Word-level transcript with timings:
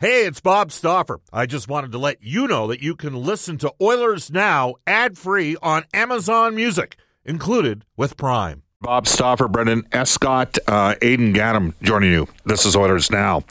Hey, 0.00 0.26
it's 0.26 0.40
Bob 0.40 0.70
Stauffer. 0.70 1.18
I 1.32 1.46
just 1.46 1.66
wanted 1.66 1.90
to 1.90 1.98
let 1.98 2.22
you 2.22 2.46
know 2.46 2.68
that 2.68 2.80
you 2.80 2.94
can 2.94 3.16
listen 3.16 3.58
to 3.58 3.74
Oilers 3.80 4.30
Now 4.30 4.76
ad 4.86 5.18
free 5.18 5.56
on 5.60 5.86
Amazon 5.92 6.54
Music, 6.54 6.96
included 7.24 7.84
with 7.96 8.16
Prime. 8.16 8.62
Bob 8.80 9.08
Stauffer, 9.08 9.48
Brendan 9.48 9.88
Escott, 9.90 10.56
uh, 10.68 10.94
Aidan 11.02 11.34
Gannam 11.34 11.74
joining 11.82 12.12
you. 12.12 12.28
This 12.44 12.64
is 12.64 12.76
Oilers 12.76 13.10
Now. 13.10 13.42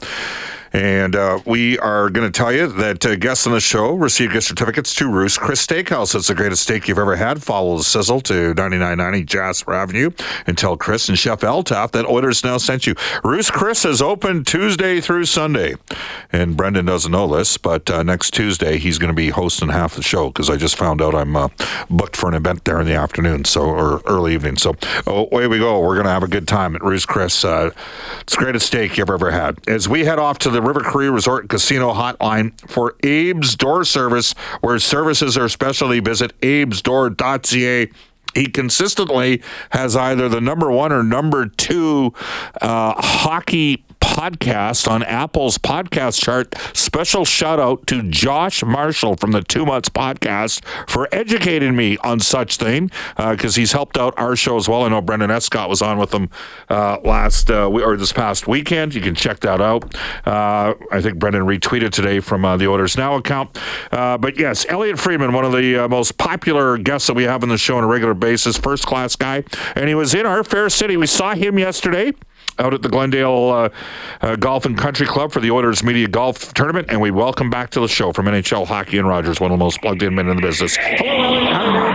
And 0.72 1.16
uh, 1.16 1.40
we 1.46 1.78
are 1.78 2.10
going 2.10 2.30
to 2.30 2.36
tell 2.36 2.52
you 2.52 2.66
that 2.66 3.04
uh, 3.04 3.16
guests 3.16 3.46
on 3.46 3.52
the 3.52 3.60
show 3.60 3.94
receive 3.94 4.32
gift 4.32 4.46
certificates 4.46 4.94
to 4.96 5.08
Ruth's 5.08 5.38
Chris 5.38 5.66
Steakhouse. 5.66 6.14
It's 6.14 6.28
the 6.28 6.34
greatest 6.34 6.62
steak 6.62 6.88
you've 6.88 6.98
ever 6.98 7.16
had. 7.16 7.42
Follow 7.42 7.78
the 7.78 7.84
sizzle 7.84 8.20
to 8.22 8.54
9990 8.54 9.24
Jasper 9.24 9.74
Avenue 9.74 10.10
and 10.46 10.58
tell 10.58 10.76
Chris 10.76 11.08
and 11.08 11.18
Chef 11.18 11.40
Eltaf 11.40 11.92
that 11.92 12.06
Oilers 12.06 12.44
Now 12.44 12.58
sent 12.58 12.86
you. 12.86 12.94
Ruth's 13.24 13.50
Chris 13.50 13.84
is 13.84 14.02
open 14.02 14.44
Tuesday 14.44 15.00
through 15.00 15.24
Sunday. 15.24 15.74
And 16.32 16.56
Brendan 16.56 16.86
doesn't 16.86 17.10
know 17.10 17.26
this, 17.26 17.56
but 17.56 17.90
uh, 17.90 18.02
next 18.02 18.32
Tuesday 18.32 18.78
he's 18.78 18.98
going 18.98 19.08
to 19.10 19.16
be 19.16 19.30
hosting 19.30 19.70
half 19.70 19.94
the 19.94 20.02
show 20.02 20.28
because 20.28 20.50
I 20.50 20.56
just 20.56 20.76
found 20.76 21.00
out 21.00 21.14
I'm 21.14 21.36
uh, 21.36 21.48
booked 21.88 22.16
for 22.16 22.28
an 22.28 22.34
event 22.34 22.64
there 22.64 22.80
in 22.80 22.86
the 22.86 22.94
afternoon, 22.94 23.44
so 23.44 23.62
or 23.62 24.02
early 24.06 24.34
evening. 24.34 24.56
So 24.56 24.74
oh, 25.06 25.28
away 25.32 25.46
we 25.46 25.58
go. 25.58 25.80
We're 25.80 25.94
going 25.94 26.06
to 26.06 26.12
have 26.12 26.22
a 26.22 26.28
good 26.28 26.46
time 26.46 26.76
at 26.76 26.82
Ruth's 26.82 27.06
Chris. 27.06 27.44
Uh, 27.44 27.70
it's 28.20 28.34
the 28.36 28.42
greatest 28.42 28.66
steak 28.66 28.96
you've 28.98 29.10
ever 29.10 29.30
had. 29.30 29.58
As 29.68 29.88
we 29.88 30.04
head 30.04 30.18
off 30.18 30.38
to 30.40 30.50
the 30.50 30.57
the 30.58 30.66
River 30.66 30.80
Cree 30.80 31.08
Resort 31.08 31.48
Casino 31.48 31.92
hotline 31.92 32.52
for 32.68 32.96
Abe's 33.04 33.54
Door 33.54 33.84
Service, 33.84 34.32
where 34.60 34.76
services 34.80 35.38
are 35.38 35.48
specialty. 35.48 36.00
Visit 36.00 36.32
abesdoor.ca. 36.42 37.88
He 38.34 38.46
consistently 38.46 39.40
has 39.70 39.94
either 39.94 40.28
the 40.28 40.40
number 40.40 40.72
one 40.72 40.92
or 40.92 41.04
number 41.04 41.46
two 41.46 42.12
uh, 42.60 42.94
hockey 42.98 43.84
podcast 44.00 44.90
on 44.90 45.02
Apple's 45.02 45.58
podcast 45.58 46.20
chart. 46.22 46.54
Special 46.74 47.24
shout 47.24 47.60
out 47.60 47.86
to 47.86 48.02
Josh 48.02 48.64
Marshall 48.64 49.16
from 49.16 49.32
the 49.32 49.42
Two 49.42 49.64
Months 49.64 49.88
podcast 49.88 50.64
for 50.88 51.08
educating 51.12 51.76
me 51.76 51.96
on 51.98 52.20
such 52.20 52.56
thing 52.56 52.90
because 53.16 53.56
uh, 53.56 53.60
he's 53.60 53.72
helped 53.72 53.96
out 53.96 54.14
our 54.18 54.36
show 54.36 54.56
as 54.56 54.68
well. 54.68 54.82
I 54.82 54.88
know 54.88 55.00
Brendan 55.00 55.30
Escott 55.30 55.68
was 55.68 55.82
on 55.82 55.98
with 55.98 56.10
them 56.10 56.30
uh, 56.68 56.98
last 57.04 57.50
uh, 57.50 57.68
or 57.68 57.96
this 57.96 58.12
past 58.12 58.46
weekend. 58.46 58.94
You 58.94 59.00
can 59.00 59.14
check 59.14 59.40
that 59.40 59.60
out. 59.60 59.94
Uh, 60.26 60.74
I 60.90 61.00
think 61.00 61.18
Brendan 61.18 61.42
retweeted 61.42 61.90
today 61.90 62.20
from 62.20 62.44
uh, 62.44 62.56
the 62.56 62.68
Oilers 62.68 62.96
Now 62.96 63.16
account. 63.16 63.58
Uh, 63.92 64.18
but 64.18 64.38
yes, 64.38 64.66
Elliotte 64.68 64.98
Friedman, 64.98 65.32
one 65.32 65.44
of 65.44 65.52
the 65.52 65.86
most 65.88 66.18
popular 66.18 66.78
guests 66.78 67.06
that 67.06 67.14
we 67.14 67.24
have 67.24 67.42
on 67.42 67.48
the 67.48 67.58
show 67.58 67.78
on 67.78 67.84
a 67.84 67.88
regular 67.88 68.14
basis, 68.14 68.56
first 68.56 68.84
class 68.86 69.16
guy, 69.16 69.44
and 69.74 69.88
he 69.88 69.94
was 69.94 70.14
in 70.14 70.26
our 70.26 70.44
fair 70.44 70.68
city. 70.68 70.96
We 70.96 71.06
saw 71.06 71.34
him 71.34 71.58
yesterday 71.58 72.12
out 72.58 72.74
at 72.74 72.82
the 72.82 72.88
Glendale 72.88 73.50
uh, 73.50 73.68
uh, 74.20 74.36
Golf 74.36 74.66
and 74.66 74.76
Country 74.76 75.06
Club 75.06 75.32
for 75.32 75.40
the 75.40 75.50
Oilers 75.50 75.82
Media 75.82 76.08
Golf 76.08 76.52
Tournament, 76.54 76.88
and 76.90 77.00
we 77.00 77.10
welcome 77.10 77.50
back 77.50 77.70
to 77.70 77.80
the 77.80 77.88
show 77.88 78.12
from 78.12 78.26
NHL 78.26 78.66
Hockey 78.66 78.98
and 78.98 79.06
Rogers, 79.06 79.40
one 79.40 79.50
of 79.50 79.58
the 79.58 79.64
most 79.64 79.80
plugged-in 79.80 80.14
men 80.14 80.28
in 80.28 80.36
the 80.36 80.42
business. 80.42 80.76
Hello, 80.80 81.92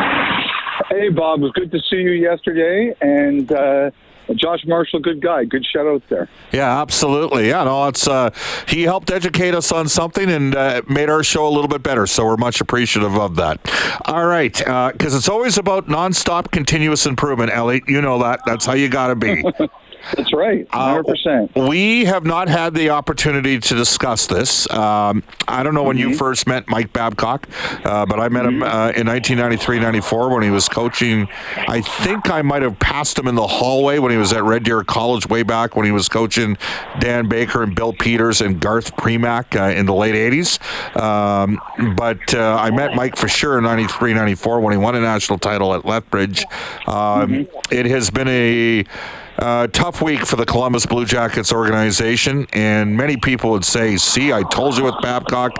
Hey, 0.89 1.09
Bob. 1.09 1.39
It 1.39 1.43
was 1.43 1.51
good 1.53 1.71
to 1.71 1.79
see 1.89 1.97
you 1.97 2.11
yesterday, 2.11 2.95
and. 3.01 3.51
Uh, 3.51 3.91
Josh 4.35 4.61
Marshall, 4.65 4.99
good 5.01 5.21
guy. 5.21 5.43
Good 5.43 5.65
shout 5.65 5.85
out 5.85 6.01
there. 6.09 6.29
Yeah, 6.51 6.81
absolutely. 6.81 7.49
Yeah, 7.49 7.65
no, 7.65 7.87
it's 7.87 8.07
uh, 8.07 8.29
he 8.67 8.83
helped 8.83 9.11
educate 9.11 9.53
us 9.53 9.71
on 9.71 9.89
something 9.89 10.29
and 10.29 10.55
uh, 10.55 10.81
made 10.87 11.09
our 11.09 11.23
show 11.23 11.45
a 11.45 11.49
little 11.51 11.67
bit 11.67 11.83
better. 11.83 12.07
So 12.07 12.25
we're 12.25 12.37
much 12.37 12.61
appreciative 12.61 13.17
of 13.17 13.35
that. 13.35 13.59
All 14.05 14.25
right, 14.25 14.53
because 14.53 15.13
uh, 15.13 15.17
it's 15.17 15.29
always 15.29 15.57
about 15.57 15.87
nonstop, 15.87 16.51
continuous 16.51 17.05
improvement, 17.05 17.51
Ellie. 17.51 17.83
You 17.87 18.01
know 18.01 18.19
that. 18.19 18.39
That's 18.45 18.65
how 18.65 18.73
you 18.73 18.87
got 18.87 19.07
to 19.07 19.15
be. 19.15 19.43
That's 20.15 20.33
right, 20.33 20.67
100%. 20.69 21.55
Uh, 21.55 21.67
we 21.67 22.05
have 22.05 22.25
not 22.25 22.49
had 22.49 22.73
the 22.73 22.89
opportunity 22.89 23.59
to 23.59 23.75
discuss 23.75 24.27
this. 24.27 24.69
Um, 24.69 25.23
I 25.47 25.63
don't 25.63 25.73
know 25.73 25.83
when 25.83 25.97
mm-hmm. 25.97 26.09
you 26.09 26.17
first 26.17 26.45
met 26.45 26.67
Mike 26.67 26.91
Babcock, 26.91 27.47
uh, 27.85 28.05
but 28.05 28.19
I 28.19 28.27
met 28.29 28.45
mm-hmm. 28.45 28.57
him 28.57 28.63
uh, 28.63 28.91
in 28.95 29.07
1993 29.07 29.79
94 29.79 30.29
when 30.29 30.43
he 30.43 30.49
was 30.49 30.67
coaching. 30.67 31.27
I 31.55 31.81
think 31.81 32.29
I 32.29 32.41
might 32.41 32.61
have 32.61 32.77
passed 32.79 33.17
him 33.17 33.27
in 33.27 33.35
the 33.35 33.47
hallway 33.47 33.99
when 33.99 34.11
he 34.11 34.17
was 34.17 34.33
at 34.33 34.43
Red 34.43 34.63
Deer 34.63 34.83
College 34.83 35.27
way 35.27 35.43
back 35.43 35.75
when 35.75 35.85
he 35.85 35.91
was 35.91 36.09
coaching 36.09 36.57
Dan 36.99 37.29
Baker 37.29 37.63
and 37.63 37.75
Bill 37.75 37.93
Peters 37.93 38.41
and 38.41 38.59
Garth 38.59 38.95
Premack 38.95 39.59
uh, 39.59 39.73
in 39.73 39.85
the 39.85 39.93
late 39.93 40.15
80s. 40.15 40.59
Um, 41.01 41.59
but 41.95 42.33
uh, 42.33 42.57
I 42.59 42.71
met 42.71 42.95
Mike 42.95 43.15
for 43.15 43.27
sure 43.27 43.57
in 43.57 43.63
93 43.63 44.13
94 44.13 44.59
when 44.59 44.73
he 44.73 44.77
won 44.77 44.95
a 44.95 44.99
national 44.99 45.39
title 45.39 45.73
at 45.73 45.85
Lethbridge. 45.85 46.43
Um, 46.87 46.95
mm-hmm. 47.47 47.73
It 47.73 47.85
has 47.85 48.09
been 48.09 48.27
a 48.27 48.83
uh, 49.39 49.67
tough 49.67 50.01
week 50.01 50.25
for 50.25 50.35
the 50.35 50.45
Columbus 50.45 50.85
Blue 50.85 51.05
Jackets 51.05 51.51
organization, 51.51 52.47
and 52.53 52.95
many 52.95 53.17
people 53.17 53.51
would 53.51 53.65
say, 53.65 53.97
"See, 53.97 54.31
I 54.31 54.43
told 54.43 54.77
you 54.77 54.83
with 54.83 54.95
Babcock." 55.01 55.51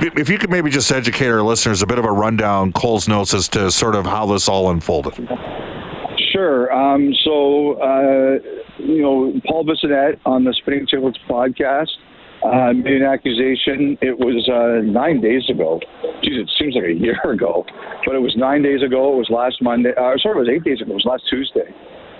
If 0.00 0.28
you 0.28 0.38
could 0.38 0.50
maybe 0.50 0.70
just 0.70 0.90
educate 0.90 1.28
our 1.28 1.42
listeners 1.42 1.82
a 1.82 1.86
bit 1.86 1.98
of 1.98 2.04
a 2.04 2.12
rundown, 2.12 2.72
Cole's 2.72 3.08
notes 3.08 3.32
as 3.32 3.48
to 3.48 3.70
sort 3.70 3.94
of 3.94 4.04
how 4.04 4.26
this 4.26 4.48
all 4.48 4.70
unfolded. 4.70 5.14
Sure. 6.32 6.72
Um, 6.72 7.14
so, 7.24 7.74
uh, 7.74 8.38
you 8.78 9.02
know, 9.02 9.40
Paul 9.46 9.64
Bissonnette 9.64 10.18
on 10.26 10.42
the 10.44 10.52
Spinning 10.54 10.86
Chicklets 10.86 11.16
podcast 11.28 11.90
uh, 12.44 12.72
made 12.72 13.00
an 13.00 13.04
accusation. 13.04 13.96
It 14.02 14.18
was 14.18 14.48
uh, 14.48 14.84
nine 14.84 15.20
days 15.20 15.48
ago. 15.48 15.80
Geez, 16.22 16.40
it 16.40 16.50
seems 16.58 16.74
like 16.74 16.84
a 16.84 16.92
year 16.98 17.20
ago, 17.22 17.64
but 18.04 18.14
it 18.14 18.20
was 18.20 18.34
nine 18.36 18.62
days 18.62 18.82
ago. 18.82 19.14
It 19.14 19.16
was 19.16 19.30
last 19.30 19.62
Monday. 19.62 19.90
Uh, 19.90 20.18
sorry, 20.18 20.36
it 20.36 20.40
was 20.40 20.48
eight 20.48 20.64
days 20.64 20.80
ago. 20.80 20.90
It 20.92 20.94
was 20.94 21.06
last 21.06 21.22
Tuesday. 21.30 21.72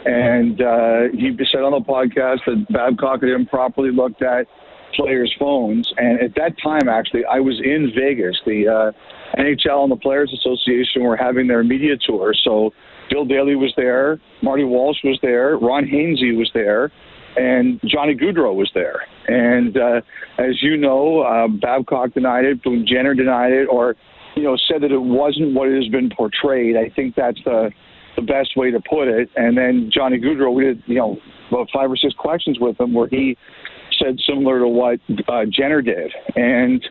And 0.04 0.60
uh, 0.60 1.02
he 1.12 1.36
said 1.50 1.62
on 1.62 1.72
the 1.72 1.80
podcast 1.80 2.40
that 2.46 2.66
Babcock 2.70 3.22
had 3.22 3.30
improperly 3.30 3.90
looked 3.90 4.22
at 4.22 4.46
players' 4.94 5.34
phones. 5.38 5.92
And 5.96 6.20
at 6.20 6.34
that 6.36 6.56
time, 6.62 6.88
actually, 6.88 7.24
I 7.24 7.40
was 7.40 7.60
in 7.60 7.92
Vegas. 7.94 8.36
The 8.46 8.68
uh, 8.68 9.38
NHL 9.40 9.82
and 9.82 9.92
the 9.92 9.96
Players 9.96 10.32
Association 10.32 11.02
were 11.02 11.16
having 11.16 11.46
their 11.46 11.64
media 11.64 11.96
tour. 11.96 12.34
So 12.44 12.72
Bill 13.10 13.24
Daly 13.24 13.56
was 13.56 13.72
there, 13.76 14.20
Marty 14.42 14.64
Walsh 14.64 14.98
was 15.04 15.18
there, 15.22 15.56
Ron 15.58 15.84
Hainsey 15.84 16.36
was 16.36 16.50
there, 16.54 16.90
and 17.36 17.80
Johnny 17.84 18.14
Gaudreau 18.14 18.54
was 18.54 18.70
there. 18.74 19.06
And 19.26 19.76
uh, 19.76 20.00
as 20.38 20.62
you 20.62 20.76
know, 20.76 21.20
uh, 21.20 21.48
Babcock 21.48 22.14
denied 22.14 22.44
it, 22.44 22.62
Boone 22.62 22.86
Jenner 22.86 23.14
denied 23.14 23.52
it, 23.52 23.66
or 23.66 23.96
you 24.36 24.42
know, 24.42 24.56
said 24.56 24.82
that 24.82 24.90
it 24.90 25.00
wasn't 25.00 25.54
what 25.54 25.68
it 25.68 25.76
has 25.76 25.88
been 25.88 26.10
portrayed. 26.10 26.76
I 26.76 26.88
think 26.90 27.14
that's 27.14 27.38
the 27.44 27.70
the 28.16 28.22
best 28.22 28.56
way 28.56 28.70
to 28.70 28.80
put 28.80 29.08
it. 29.08 29.30
And 29.36 29.56
then 29.56 29.90
Johnny 29.92 30.18
Gaudreau, 30.18 30.52
we 30.54 30.64
did, 30.64 30.82
you 30.86 30.96
know, 30.96 31.18
about 31.50 31.68
five 31.72 31.90
or 31.90 31.96
six 31.96 32.14
questions 32.14 32.58
with 32.60 32.78
him 32.80 32.94
where 32.94 33.08
he 33.08 33.36
said 33.98 34.18
similar 34.26 34.58
to 34.58 34.68
what 34.68 35.00
uh, 35.28 35.44
Jenner 35.48 35.82
did. 35.82 36.12
And, 36.36 36.84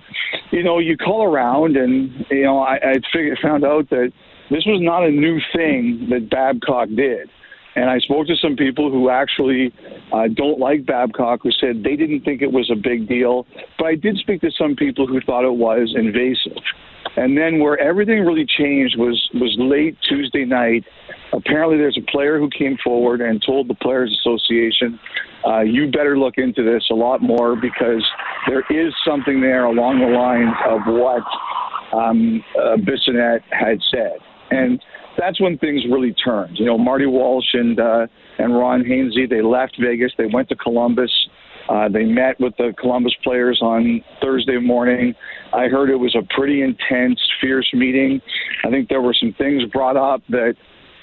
you 0.52 0.64
know, 0.64 0.80
you 0.80 0.98
call 0.98 1.24
around 1.24 1.76
and, 1.76 2.26
you 2.30 2.44
know, 2.44 2.60
I, 2.60 2.76
I 2.76 2.94
figured, 3.12 3.40
found 3.42 3.66
out 3.66 3.90
that 3.90 4.12
this 4.50 4.66
was 4.66 4.82
not 4.82 5.04
a 5.04 5.12
new 5.12 5.40
thing 5.56 6.08
that 6.10 6.30
Babcock 6.30 6.90
did. 6.90 7.30
And 7.76 7.90
I 7.90 8.00
spoke 8.00 8.28
to 8.28 8.36
some 8.36 8.56
people 8.56 8.92
who 8.92 9.10
actually 9.10 9.74
uh, 10.12 10.28
don't 10.36 10.60
like 10.60 10.86
Babcock, 10.86 11.42
who 11.44 11.52
said 11.52 11.84
they 11.84 11.96
didn't 11.96 12.22
think 12.22 12.42
it 12.42 12.52
was 12.52 12.70
a 12.72 12.76
big 12.76 13.08
deal. 13.08 13.48
But 13.78 13.86
I 13.86 13.96
did 13.96 14.18
speak 14.18 14.42
to 14.42 14.52
some 14.52 14.76
people 14.76 15.08
who 15.08 15.20
thought 15.22 15.44
it 15.44 15.56
was 15.56 15.94
invasive. 15.96 16.62
And 17.16 17.38
then 17.38 17.60
where 17.60 17.78
everything 17.80 18.26
really 18.26 18.46
changed 18.46 18.98
was 18.98 19.30
was 19.36 19.56
late 19.60 19.98
Tuesday 20.08 20.46
night. 20.46 20.84
Apparently, 21.32 21.78
there's 21.78 21.98
a 21.98 22.12
player 22.12 22.40
who 22.40 22.50
came 22.50 22.78
forward 22.84 23.22
and 23.22 23.44
told 23.46 23.68
the 23.68 23.76
Players 23.76 24.12
Association, 24.20 25.00
uh, 25.46 25.60
"You 25.60 25.92
better 25.92 26.18
look 26.18 26.36
into 26.38 26.64
this 26.64 26.88
a 26.90 26.96
lot 26.96 27.22
more 27.22 27.56
because 27.56 28.04
there 28.48 28.64
is 28.70 28.94
something 29.06 29.42
there 29.42 29.66
along 29.66 30.00
the 30.00 30.08
lines 30.08 30.56
of 30.66 30.82
what 30.88 31.24
um, 31.94 32.44
uh, 32.58 32.78
Bissonnette 32.78 33.44
had 33.52 33.80
said." 33.92 34.18
And 34.50 34.82
that's 35.18 35.40
when 35.40 35.58
things 35.58 35.84
really 35.90 36.14
turned. 36.14 36.58
You 36.58 36.66
know, 36.66 36.78
Marty 36.78 37.06
Walsh 37.06 37.54
and 37.54 37.80
uh, 37.80 38.08
and 38.40 38.58
Ron 38.58 38.84
Hainsey 38.84 39.30
they 39.30 39.42
left 39.42 39.78
Vegas. 39.80 40.12
They 40.18 40.26
went 40.26 40.50
to 40.50 40.56
Columbus. 40.56 41.12
Uh, 41.70 41.88
they 41.88 42.04
met 42.04 42.40
with 42.40 42.54
the 42.58 42.74
Columbus 42.78 43.14
players 43.24 43.60
on 43.62 44.04
Thursday 44.22 44.58
morning. 44.58 45.16
I 45.54 45.68
heard 45.68 45.90
it 45.90 45.96
was 45.96 46.14
a 46.16 46.24
pretty 46.36 46.62
intense, 46.62 47.20
fierce 47.40 47.70
meeting. 47.74 48.22
I 48.66 48.70
think 48.70 48.90
there 48.90 49.02
were 49.02 49.14
some 49.14 49.34
things 49.38 49.64
brought 49.72 49.96
up 49.96 50.22
that 50.30 50.56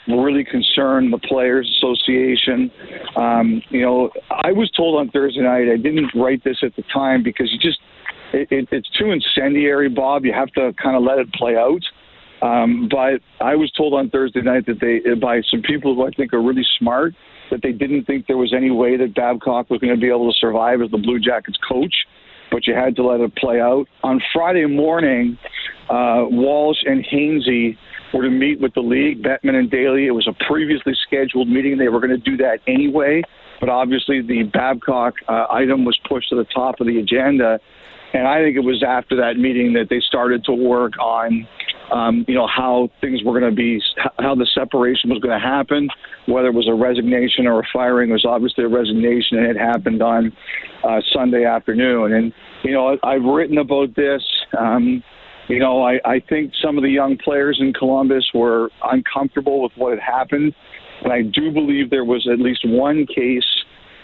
really 0.08 0.44
concerned 0.44 1.12
the 1.12 1.18
Players 1.18 1.70
Association. 1.78 2.70
Um, 3.16 3.62
you 3.70 3.82
know, 3.82 4.10
I 4.30 4.52
was 4.52 4.70
told 4.72 4.98
on 5.00 5.10
Thursday 5.10 5.40
night, 5.40 5.68
I 5.72 5.76
didn't 5.76 6.10
write 6.14 6.44
this 6.44 6.58
at 6.62 6.74
the 6.76 6.82
time 6.92 7.22
because 7.22 7.50
you 7.52 7.58
just, 7.58 7.78
it, 8.32 8.48
it, 8.50 8.68
it's 8.70 8.90
too 8.98 9.12
incendiary, 9.12 9.88
Bob. 9.88 10.24
You 10.24 10.32
have 10.32 10.48
to 10.52 10.72
kind 10.82 10.96
of 10.96 11.02
let 11.02 11.18
it 11.18 11.32
play 11.32 11.56
out. 11.56 11.82
Um, 12.42 12.88
but 12.90 13.20
I 13.44 13.54
was 13.54 13.70
told 13.72 13.94
on 13.94 14.08
Thursday 14.10 14.40
night 14.40 14.66
that 14.66 14.80
they, 14.80 15.14
by 15.14 15.42
some 15.50 15.62
people 15.62 15.94
who 15.94 16.06
I 16.06 16.10
think 16.10 16.32
are 16.32 16.42
really 16.42 16.66
smart, 16.78 17.14
that 17.50 17.60
they 17.62 17.72
didn't 17.72 18.04
think 18.04 18.26
there 18.26 18.38
was 18.38 18.54
any 18.54 18.70
way 18.70 18.96
that 18.96 19.14
Babcock 19.14 19.68
was 19.70 19.80
going 19.80 19.94
to 19.94 20.00
be 20.00 20.08
able 20.08 20.32
to 20.32 20.38
survive 20.38 20.80
as 20.80 20.90
the 20.90 20.98
Blue 20.98 21.18
Jackets 21.18 21.58
coach, 21.68 21.94
but 22.50 22.66
you 22.66 22.74
had 22.74 22.96
to 22.96 23.06
let 23.06 23.20
it 23.20 23.34
play 23.36 23.60
out. 23.60 23.86
On 24.02 24.20
Friday 24.32 24.66
morning, 24.66 25.36
uh, 25.90 26.24
Walsh 26.30 26.78
and 26.86 27.04
Hainsey 27.04 27.76
were 28.14 28.22
to 28.22 28.30
meet 28.30 28.60
with 28.60 28.74
the 28.74 28.80
league, 28.80 29.22
Bettman 29.22 29.54
and 29.54 29.70
Daly. 29.70 30.06
It 30.06 30.12
was 30.12 30.26
a 30.26 30.44
previously 30.46 30.94
scheduled 31.06 31.48
meeting. 31.48 31.76
They 31.76 31.88
were 31.88 32.00
going 32.00 32.10
to 32.10 32.18
do 32.18 32.36
that 32.38 32.60
anyway. 32.66 33.22
but 33.60 33.68
obviously 33.68 34.22
the 34.22 34.44
Babcock 34.44 35.14
uh, 35.28 35.46
item 35.50 35.84
was 35.84 35.98
pushed 36.08 36.30
to 36.30 36.36
the 36.36 36.46
top 36.46 36.80
of 36.80 36.86
the 36.86 36.98
agenda. 36.98 37.60
And 38.12 38.26
I 38.26 38.42
think 38.42 38.56
it 38.56 38.64
was 38.64 38.82
after 38.86 39.16
that 39.16 39.36
meeting 39.36 39.72
that 39.74 39.86
they 39.88 40.00
started 40.00 40.44
to 40.44 40.52
work 40.52 40.92
on, 40.98 41.46
um, 41.92 42.24
you 42.26 42.34
know, 42.34 42.46
how 42.46 42.90
things 43.00 43.22
were 43.22 43.38
going 43.38 43.50
to 43.50 43.56
be, 43.56 43.80
how 44.18 44.34
the 44.34 44.46
separation 44.52 45.10
was 45.10 45.20
going 45.20 45.38
to 45.38 45.44
happen, 45.44 45.88
whether 46.26 46.48
it 46.48 46.54
was 46.54 46.68
a 46.68 46.74
resignation 46.74 47.46
or 47.46 47.60
a 47.60 47.64
firing. 47.72 48.10
It 48.10 48.14
was 48.14 48.24
obviously 48.24 48.64
a 48.64 48.68
resignation, 48.68 49.38
and 49.38 49.46
it 49.46 49.56
happened 49.56 50.02
on 50.02 50.32
uh, 50.82 51.00
Sunday 51.12 51.44
afternoon. 51.44 52.12
And 52.14 52.32
you 52.64 52.72
know, 52.72 52.98
I've 53.02 53.22
written 53.22 53.58
about 53.58 53.94
this. 53.94 54.22
Um, 54.58 55.02
you 55.48 55.58
know, 55.58 55.82
I, 55.82 55.98
I 56.04 56.20
think 56.28 56.52
some 56.62 56.76
of 56.76 56.82
the 56.82 56.90
young 56.90 57.16
players 57.16 57.58
in 57.60 57.72
Columbus 57.72 58.28
were 58.32 58.70
uncomfortable 58.84 59.62
with 59.62 59.72
what 59.74 59.90
had 59.90 60.00
happened. 60.00 60.54
And 61.02 61.12
I 61.12 61.22
do 61.22 61.50
believe 61.50 61.90
there 61.90 62.04
was 62.04 62.28
at 62.32 62.38
least 62.38 62.60
one 62.64 63.06
case. 63.06 63.46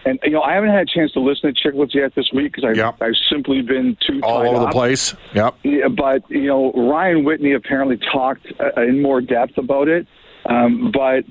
And, 0.07 0.21
you 0.23 0.31
know, 0.31 0.43
I 0.43 0.55
haven't 0.55 0.71
had 0.71 0.83
a 0.83 0.87
chance 0.87 1.13
to 1.13 1.21
listen 1.21 1.53
to 1.53 1.69
Chicklets 1.69 1.93
yet 1.93 2.15
this 2.15 2.31
week 2.33 2.53
because 2.53 2.65
I've, 2.71 2.77
yep. 2.77 2.97
I've 3.03 3.17
simply 3.29 3.61
been 3.61 3.97
too 4.07 4.21
All 4.23 4.47
over 4.47 4.61
up. 4.61 4.69
the 4.69 4.73
place. 4.73 5.15
Yep. 5.35 5.57
Yeah, 5.65 5.89
but, 5.89 6.23
you 6.31 6.47
know, 6.47 6.73
Ryan 6.73 7.25
Whitney 7.25 7.55
apparently 7.55 7.99
talked 8.13 8.47
uh, 8.61 8.81
in 8.83 9.03
more 9.03 9.21
depth 9.21 9.59
about 9.59 9.89
it. 9.89 10.07
Um, 10.49 10.93
but, 10.93 11.25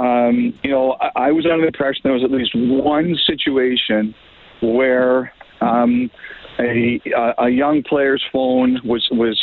um, 0.00 0.58
you 0.64 0.70
know, 0.70 0.96
I, 0.98 1.26
I 1.26 1.32
was 1.32 1.44
under 1.44 1.60
the 1.60 1.66
impression 1.66 2.00
there 2.04 2.14
was 2.14 2.24
at 2.24 2.30
least 2.30 2.52
one 2.54 3.16
situation 3.26 4.14
where 4.62 5.32
um, 5.60 6.10
a 6.58 7.00
a 7.38 7.48
young 7.48 7.82
player's 7.82 8.22
phone 8.32 8.80
was 8.84 9.06
was 9.10 9.40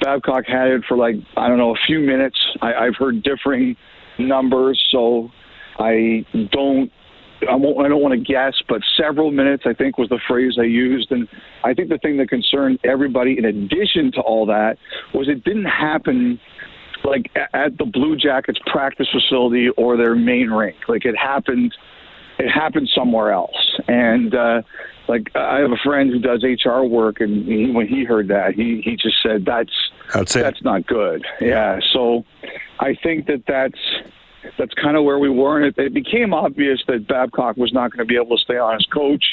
Babcock 0.00 0.44
had 0.46 0.68
it 0.68 0.82
for 0.86 0.96
like 0.96 1.16
I 1.36 1.48
don't 1.48 1.58
know 1.58 1.74
a 1.74 1.78
few 1.86 2.00
minutes. 2.00 2.38
I, 2.60 2.74
I've 2.74 2.96
heard 2.96 3.22
differing 3.22 3.76
numbers, 4.18 4.82
so 4.90 5.30
I 5.78 6.24
don't 6.52 6.92
I, 7.48 7.54
won't, 7.54 7.78
I 7.84 7.88
don't 7.88 8.02
want 8.02 8.12
to 8.12 8.20
guess, 8.20 8.54
but 8.68 8.82
several 8.96 9.30
minutes, 9.30 9.64
I 9.66 9.74
think, 9.74 9.98
was 9.98 10.08
the 10.08 10.20
phrase 10.26 10.54
I 10.58 10.64
used. 10.64 11.12
And 11.12 11.28
I 11.62 11.74
think 11.74 11.88
the 11.88 11.98
thing 11.98 12.16
that 12.18 12.28
concerned 12.28 12.78
everybody, 12.84 13.38
in 13.38 13.44
addition 13.44 14.12
to 14.12 14.20
all 14.20 14.46
that, 14.46 14.78
was 15.14 15.28
it 15.28 15.44
didn't 15.44 15.66
happen 15.66 16.40
like 17.04 17.30
at 17.54 17.78
the 17.78 17.84
Blue 17.84 18.16
Jackets 18.16 18.58
practice 18.66 19.08
facility 19.12 19.68
or 19.70 19.96
their 19.96 20.14
main 20.14 20.50
rink. 20.50 20.76
Like 20.88 21.04
it 21.04 21.16
happened 21.16 21.74
it 22.38 22.48
happened 22.48 22.88
somewhere 22.94 23.32
else. 23.32 23.78
And 23.88 24.34
uh, 24.34 24.62
like 25.08 25.30
I 25.34 25.58
have 25.58 25.72
a 25.72 25.76
friend 25.84 26.10
who 26.10 26.20
does 26.20 26.44
HR 26.44 26.82
work, 26.82 27.20
and 27.20 27.46
he, 27.46 27.70
when 27.70 27.88
he 27.88 28.04
heard 28.04 28.28
that, 28.28 28.54
he 28.54 28.80
he 28.84 28.96
just 28.96 29.16
said 29.22 29.44
that's 29.44 29.72
that's. 30.14 30.42
That's 30.42 30.62
not 30.62 30.86
good. 30.86 31.24
Yeah. 31.40 31.80
So 31.92 32.24
I 32.78 32.94
think 32.94 33.26
that 33.26 33.44
that's 33.46 33.78
that's 34.58 34.74
kind 34.74 34.96
of 34.96 35.04
where 35.04 35.18
we 35.18 35.28
were, 35.30 35.56
and 35.60 35.66
it, 35.66 35.78
it 35.78 35.94
became 35.94 36.34
obvious 36.34 36.82
that 36.88 37.06
Babcock 37.06 37.56
was 37.56 37.72
not 37.72 37.92
going 37.92 37.98
to 37.98 38.04
be 38.04 38.16
able 38.16 38.36
to 38.36 38.42
stay 38.42 38.58
on 38.58 38.74
as 38.74 38.84
coach. 38.92 39.24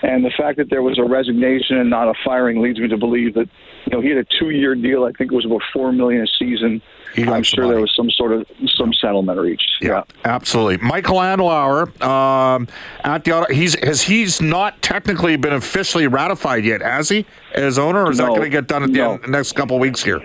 And 0.00 0.24
the 0.24 0.30
fact 0.30 0.58
that 0.58 0.70
there 0.70 0.82
was 0.82 0.98
a 0.98 1.02
resignation 1.02 1.76
and 1.76 1.90
not 1.90 2.08
a 2.08 2.14
firing 2.24 2.62
leads 2.62 2.78
me 2.78 2.86
to 2.88 2.96
believe 2.96 3.34
that 3.34 3.48
you 3.86 3.92
know 3.92 4.00
he 4.00 4.08
had 4.08 4.18
a 4.18 4.26
two-year 4.38 4.76
deal. 4.76 5.04
I 5.04 5.12
think 5.12 5.32
it 5.32 5.34
was 5.34 5.44
about 5.44 5.62
four 5.72 5.92
million 5.92 6.22
a 6.22 6.26
season. 6.38 6.80
I'm 7.16 7.42
sure 7.42 7.66
there 7.66 7.80
was 7.80 7.92
some 7.96 8.10
sort 8.10 8.32
of 8.32 8.46
some 8.68 8.92
settlement 8.92 9.40
reached. 9.40 9.78
Yeah, 9.80 9.88
yeah. 9.88 10.02
absolutely. 10.24 10.86
Michael 10.86 11.16
Andlauer 11.16 12.00
um, 12.00 12.68
at 13.02 13.24
the 13.24 13.46
he's 13.50 13.74
has 13.82 14.02
he's 14.02 14.40
not 14.40 14.80
technically 14.82 15.36
been 15.36 15.54
officially 15.54 16.06
ratified 16.06 16.64
yet, 16.64 16.80
has 16.80 17.08
he, 17.08 17.26
as 17.54 17.76
owner, 17.76 18.04
or 18.04 18.12
is 18.12 18.18
no, 18.18 18.26
that 18.26 18.30
going 18.30 18.42
to 18.42 18.48
get 18.50 18.68
done 18.68 18.84
at 18.84 18.92
the 18.92 18.98
no. 18.98 19.14
end, 19.14 19.28
next 19.28 19.52
couple 19.52 19.76
of 19.76 19.80
weeks 19.80 20.02
here? 20.02 20.20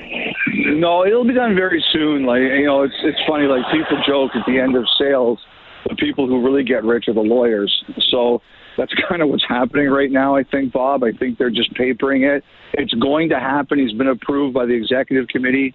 No, 0.83 1.05
it'll 1.05 1.23
be 1.23 1.33
done 1.33 1.55
very 1.55 1.81
soon. 1.93 2.25
Like 2.25 2.41
you 2.41 2.65
know, 2.65 2.83
it's 2.83 2.93
it's 3.03 3.17
funny. 3.25 3.45
Like 3.45 3.63
people 3.71 4.03
joke 4.05 4.31
at 4.35 4.45
the 4.45 4.59
end 4.59 4.75
of 4.75 4.83
sales, 4.99 5.39
the 5.87 5.95
people 5.95 6.27
who 6.27 6.43
really 6.43 6.65
get 6.65 6.83
rich 6.83 7.07
are 7.07 7.13
the 7.13 7.21
lawyers. 7.21 7.71
So 8.11 8.41
that's 8.77 8.91
kind 9.09 9.21
of 9.21 9.29
what's 9.29 9.45
happening 9.47 9.87
right 9.87 10.11
now, 10.11 10.35
I 10.35 10.43
think, 10.43 10.73
Bob. 10.73 11.05
I 11.05 11.13
think 11.13 11.37
they're 11.37 11.49
just 11.49 11.73
papering 11.75 12.23
it. 12.23 12.43
It's 12.73 12.93
going 12.95 13.29
to 13.29 13.39
happen. 13.39 13.79
He's 13.79 13.97
been 13.97 14.09
approved 14.09 14.53
by 14.53 14.65
the 14.65 14.73
executive 14.73 15.29
committee. 15.29 15.73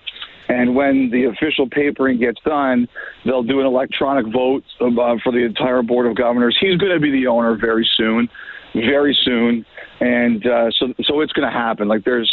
And 0.50 0.75
when 0.75 1.08
the 1.11 1.25
official 1.25 1.66
papering 1.70 2.19
gets 2.19 2.38
done, 2.44 2.87
they'll 3.25 3.43
do 3.43 3.61
an 3.61 3.66
electronic 3.66 4.31
vote 4.31 4.62
uh, 4.78 5.16
for 5.22 5.32
the 5.32 5.43
entire 5.44 5.82
board 5.82 6.06
of 6.06 6.16
governors. 6.16 6.54
He's 6.61 6.76
going 6.76 6.93
to 6.93 7.00
be 7.00 7.11
the 7.11 7.28
owner 7.28 7.56
very 7.58 7.88
soon, 7.96 8.28
very 8.75 9.16
soon, 9.25 9.64
and 10.00 10.46
uh, 10.46 10.70
so 10.78 10.93
so 11.04 11.20
it's 11.22 11.32
going 11.32 11.50
to 11.50 11.58
happen. 11.58 11.88
Like 11.88 12.04
there's 12.04 12.31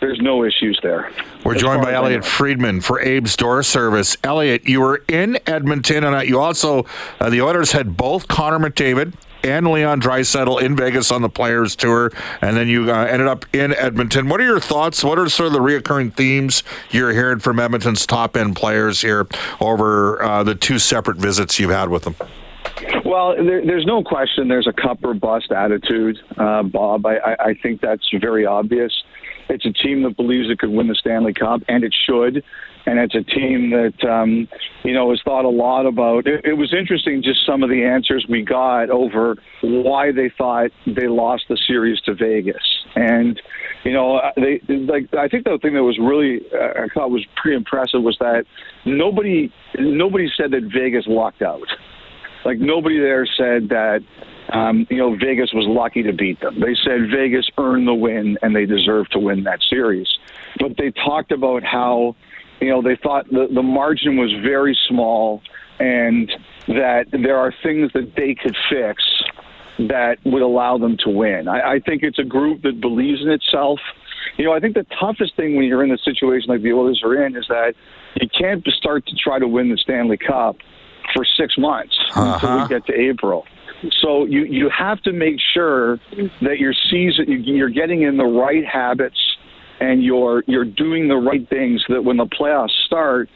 there's 0.00 0.20
no 0.20 0.44
issues 0.44 0.78
there. 0.82 1.10
We're 1.44 1.56
joined 1.56 1.82
by 1.82 1.92
Elliotte 1.92 2.24
Friedman 2.24 2.80
for 2.80 3.00
Abe's 3.00 3.36
Door 3.36 3.64
Service. 3.64 4.16
Elliotte, 4.22 4.68
you 4.68 4.80
were 4.80 5.02
in 5.08 5.38
Edmonton, 5.46 6.04
and 6.04 6.28
you 6.28 6.38
also 6.38 6.86
uh, 7.20 7.30
the 7.30 7.42
Oilers 7.42 7.72
had 7.72 7.96
both 7.96 8.28
Connor 8.28 8.58
McDavid 8.58 9.14
and 9.44 9.68
Leon 9.68 10.00
Draisaitl 10.00 10.60
in 10.60 10.76
Vegas 10.76 11.12
on 11.12 11.22
the 11.22 11.28
Players 11.28 11.76
Tour, 11.76 12.12
and 12.42 12.56
then 12.56 12.68
you 12.68 12.92
uh, 12.92 13.04
ended 13.04 13.28
up 13.28 13.44
in 13.54 13.72
Edmonton. 13.74 14.28
What 14.28 14.40
are 14.40 14.44
your 14.44 14.60
thoughts? 14.60 15.04
What 15.04 15.18
are 15.18 15.28
sort 15.28 15.48
of 15.48 15.52
the 15.52 15.60
reoccurring 15.60 16.14
themes 16.14 16.62
you're 16.90 17.12
hearing 17.12 17.38
from 17.38 17.60
Edmonton's 17.60 18.06
top 18.06 18.36
end 18.36 18.56
players 18.56 19.00
here 19.00 19.26
over 19.60 20.22
uh, 20.22 20.42
the 20.42 20.54
two 20.54 20.78
separate 20.78 21.18
visits 21.18 21.58
you've 21.58 21.70
had 21.70 21.88
with 21.88 22.04
them? 22.04 22.16
Well, 23.04 23.36
there, 23.36 23.64
there's 23.64 23.86
no 23.86 24.02
question 24.02 24.48
there's 24.48 24.66
a 24.66 24.72
cup 24.72 24.98
or 25.02 25.14
bust 25.14 25.50
attitude, 25.50 26.18
uh, 26.36 26.62
Bob. 26.64 27.06
I, 27.06 27.16
I, 27.16 27.36
I 27.46 27.54
think 27.54 27.80
that's 27.80 28.06
very 28.20 28.44
obvious. 28.44 28.92
It's 29.48 29.64
a 29.64 29.72
team 29.72 30.02
that 30.02 30.16
believes 30.16 30.50
it 30.50 30.58
could 30.58 30.70
win 30.70 30.88
the 30.88 30.94
Stanley 30.94 31.32
Cup, 31.32 31.62
and 31.68 31.84
it 31.84 31.94
should. 32.06 32.44
And 32.86 32.98
it's 32.98 33.14
a 33.14 33.22
team 33.22 33.70
that 33.70 34.08
um, 34.08 34.48
you 34.82 34.94
know 34.94 35.10
has 35.10 35.20
thought 35.22 35.44
a 35.44 35.50
lot 35.50 35.84
about. 35.84 36.26
It, 36.26 36.44
it 36.44 36.54
was 36.54 36.72
interesting, 36.72 37.22
just 37.22 37.44
some 37.44 37.62
of 37.62 37.68
the 37.68 37.84
answers 37.84 38.24
we 38.28 38.42
got 38.42 38.88
over 38.88 39.36
why 39.62 40.10
they 40.12 40.30
thought 40.38 40.70
they 40.86 41.06
lost 41.06 41.44
the 41.48 41.58
series 41.66 42.00
to 42.02 42.14
Vegas, 42.14 42.62
and 42.96 43.40
you 43.84 43.92
know 43.92 44.20
they 44.36 44.60
like. 44.68 45.12
I 45.14 45.28
think 45.28 45.44
the 45.44 45.58
thing 45.60 45.74
that 45.74 45.82
was 45.82 45.98
really 45.98 46.40
uh, 46.54 46.84
I 46.84 46.86
thought 46.94 47.10
was 47.10 47.26
pretty 47.36 47.56
impressive 47.56 48.02
was 48.02 48.16
that 48.20 48.44
nobody 48.86 49.52
nobody 49.78 50.30
said 50.34 50.52
that 50.52 50.70
Vegas 50.72 51.04
locked 51.06 51.42
out. 51.42 51.68
Like 52.44 52.58
nobody 52.58 52.98
there 52.98 53.26
said 53.26 53.68
that 53.68 54.00
um, 54.52 54.86
you 54.90 54.96
know, 54.96 55.16
Vegas 55.16 55.52
was 55.52 55.66
lucky 55.66 56.02
to 56.02 56.12
beat 56.12 56.40
them. 56.40 56.60
They 56.60 56.74
said 56.74 57.10
Vegas 57.10 57.48
earned 57.58 57.86
the 57.86 57.94
win 57.94 58.38
and 58.42 58.54
they 58.54 58.66
deserved 58.66 59.12
to 59.12 59.18
win 59.18 59.44
that 59.44 59.60
series. 59.68 60.08
But 60.58 60.76
they 60.76 60.90
talked 60.90 61.32
about 61.32 61.62
how, 61.62 62.16
you 62.60 62.70
know, 62.70 62.82
they 62.82 62.96
thought 62.96 63.28
the, 63.30 63.48
the 63.52 63.62
margin 63.62 64.16
was 64.16 64.32
very 64.42 64.78
small 64.88 65.42
and 65.78 66.30
that 66.66 67.06
there 67.12 67.36
are 67.36 67.52
things 67.62 67.92
that 67.92 68.14
they 68.16 68.34
could 68.34 68.56
fix 68.70 69.02
that 69.78 70.16
would 70.24 70.42
allow 70.42 70.76
them 70.78 70.96
to 71.04 71.10
win. 71.10 71.46
I, 71.46 71.74
I 71.74 71.80
think 71.80 72.02
it's 72.02 72.18
a 72.18 72.24
group 72.24 72.62
that 72.62 72.80
believes 72.80 73.22
in 73.22 73.30
itself. 73.30 73.78
You 74.36 74.44
know, 74.44 74.52
I 74.52 74.60
think 74.60 74.74
the 74.74 74.86
toughest 74.98 75.36
thing 75.36 75.56
when 75.56 75.66
you're 75.66 75.84
in 75.84 75.92
a 75.92 75.98
situation 75.98 76.48
like 76.48 76.62
the 76.62 76.72
Oilers 76.72 77.02
are 77.04 77.24
in 77.24 77.36
is 77.36 77.46
that 77.48 77.74
you 78.20 78.28
can't 78.28 78.66
start 78.68 79.06
to 79.06 79.14
try 79.14 79.38
to 79.38 79.46
win 79.46 79.70
the 79.70 79.76
Stanley 79.76 80.16
Cup 80.16 80.56
for 81.14 81.24
six 81.24 81.56
months 81.56 81.96
uh-huh. 82.10 82.34
until 82.34 82.62
we 82.62 82.68
get 82.68 82.86
to 82.86 82.94
April. 82.94 83.46
So 84.00 84.26
you 84.26 84.44
you 84.44 84.70
have 84.76 85.00
to 85.02 85.12
make 85.12 85.36
sure 85.54 85.98
that 86.42 86.58
your 86.58 86.74
season 86.90 87.26
you're 87.44 87.68
getting 87.68 88.02
in 88.02 88.16
the 88.16 88.24
right 88.24 88.64
habits 88.64 89.18
and 89.80 90.02
you're 90.02 90.42
you're 90.46 90.64
doing 90.64 91.08
the 91.08 91.16
right 91.16 91.48
things 91.48 91.84
that 91.88 92.02
when 92.02 92.16
the 92.16 92.26
playoffs 92.26 92.72
start, 92.86 93.28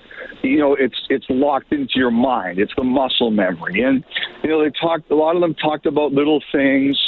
you 0.43 0.59
know 0.59 0.75
it's 0.75 0.97
it's 1.09 1.27
locked 1.29 1.73
into 1.73 1.95
your 1.97 2.11
mind. 2.11 2.59
It's 2.59 2.73
the 2.77 2.85
muscle 2.85 3.31
memory, 3.31 3.83
and 3.83 4.05
you 4.43 4.51
know 4.51 4.63
they 4.63 4.71
talked. 4.71 5.11
A 5.11 5.15
lot 5.15 5.37
of 5.37 5.43
them 5.43 5.55
talked 5.55 5.87
about 5.87 6.13
little 6.13 6.43
things. 6.51 6.99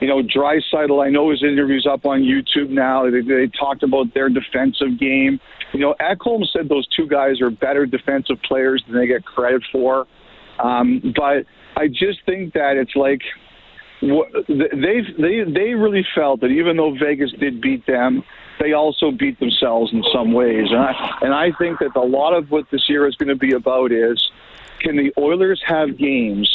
You 0.00 0.08
know, 0.08 0.20
Draisaitl, 0.20 1.04
I 1.04 1.10
know 1.10 1.30
his 1.30 1.44
interviews 1.44 1.86
up 1.88 2.04
on 2.06 2.22
YouTube 2.22 2.70
now. 2.70 3.08
They, 3.08 3.20
they 3.20 3.46
talked 3.56 3.84
about 3.84 4.12
their 4.14 4.28
defensive 4.28 4.98
game. 4.98 5.38
You 5.72 5.78
know, 5.78 5.94
Ekholm 6.00 6.42
said 6.52 6.68
those 6.68 6.88
two 6.88 7.06
guys 7.06 7.40
are 7.40 7.50
better 7.50 7.86
defensive 7.86 8.42
players 8.42 8.82
than 8.88 8.98
they 8.98 9.06
get 9.06 9.24
credit 9.24 9.62
for. 9.70 10.08
Um, 10.58 11.14
but 11.16 11.46
I 11.76 11.88
just 11.88 12.24
think 12.26 12.54
that 12.54 12.76
it's 12.76 12.94
like 12.96 13.22
they 14.02 15.00
they 15.18 15.44
they 15.44 15.74
really 15.74 16.04
felt 16.14 16.40
that 16.40 16.48
even 16.48 16.76
though 16.76 16.94
Vegas 16.98 17.32
did 17.38 17.60
beat 17.60 17.86
them, 17.86 18.22
they 18.60 18.72
also 18.72 19.10
beat 19.10 19.38
themselves 19.38 19.92
in 19.92 20.02
some 20.12 20.32
ways, 20.32 20.66
and 20.70 20.80
I 20.80 21.18
and 21.22 21.34
I 21.34 21.50
think 21.58 21.78
that 21.78 21.94
a 21.96 22.04
lot 22.04 22.34
of 22.34 22.50
what 22.50 22.66
this 22.70 22.88
year 22.88 23.06
is 23.06 23.14
going 23.16 23.28
to 23.28 23.36
be 23.36 23.54
about 23.54 23.92
is 23.92 24.22
can 24.80 24.96
the 24.96 25.12
Oilers 25.18 25.62
have 25.66 25.96
games, 25.96 26.50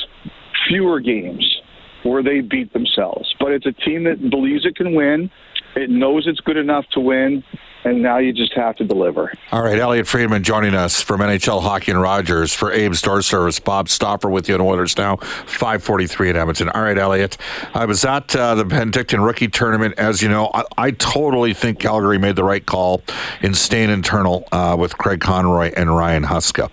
fewer 0.68 1.00
games, 1.00 1.62
where 2.04 2.22
they 2.22 2.42
beat 2.42 2.74
themselves. 2.74 3.34
But 3.40 3.54
it's 3.54 3.66
a 3.66 3.72
team 3.72 4.04
that 4.04 4.30
believes 4.30 4.66
it 4.66 4.76
can 4.76 4.94
win. 4.94 5.32
It 5.76 5.90
knows 5.90 6.28
it's 6.28 6.40
good 6.42 6.58
enough 6.58 6.86
to 6.94 7.00
win, 7.00 7.44
and 7.84 8.02
now 8.02 8.18
you 8.18 8.34
just 8.34 8.54
have 8.54 8.76
to 8.78 8.84
deliver. 8.84 9.32
All 9.52 9.64
right, 9.64 9.78
Elliotte 9.78 10.08
Friedman 10.08 10.44
joining 10.44 10.74
us 10.74 11.02
from 11.02 11.22
NHL 11.22 11.62
Hockey 11.62 11.92
and 11.92 12.02
Rogers 12.02 12.54
for 12.54 12.72
Abe's 12.72 13.02
Door 13.02 13.22
Service. 13.22 13.60
Bob 13.60 13.90
Stauffer 13.90 14.30
with 14.30 14.50
you 14.50 14.56
on 14.56 14.62
Oilers 14.62 14.98
Now, 14.98 15.18
543 15.18 16.32
in 16.32 16.36
Edmonton. 16.36 16.70
All 16.70 16.82
right, 16.82 16.98
Elliotte, 16.98 17.38
I 17.74 17.86
was 17.86 18.04
at 18.06 18.36
uh, 18.36 18.56
the 18.56 18.66
Penticton 18.66 19.26
Rookie 19.26 19.48
Tournament. 19.48 19.96
As 19.98 20.22
you 20.22 20.30
know, 20.30 20.50
I, 20.54 20.64
I, 20.78 20.92
totally 20.92 21.54
think 21.54 21.80
Calgary 21.80 22.18
made 22.18 22.36
the 22.36 22.44
right 22.44 22.66
call 22.66 23.02
in 23.42 23.54
staying 23.54 23.90
internal 23.90 24.48
uh, 24.52 24.76
with 24.78 24.98
Craig 24.98 25.22
Conroy 25.22 25.72
and 25.76 25.96
Ryan 25.96 26.24
Huska. 26.24 26.66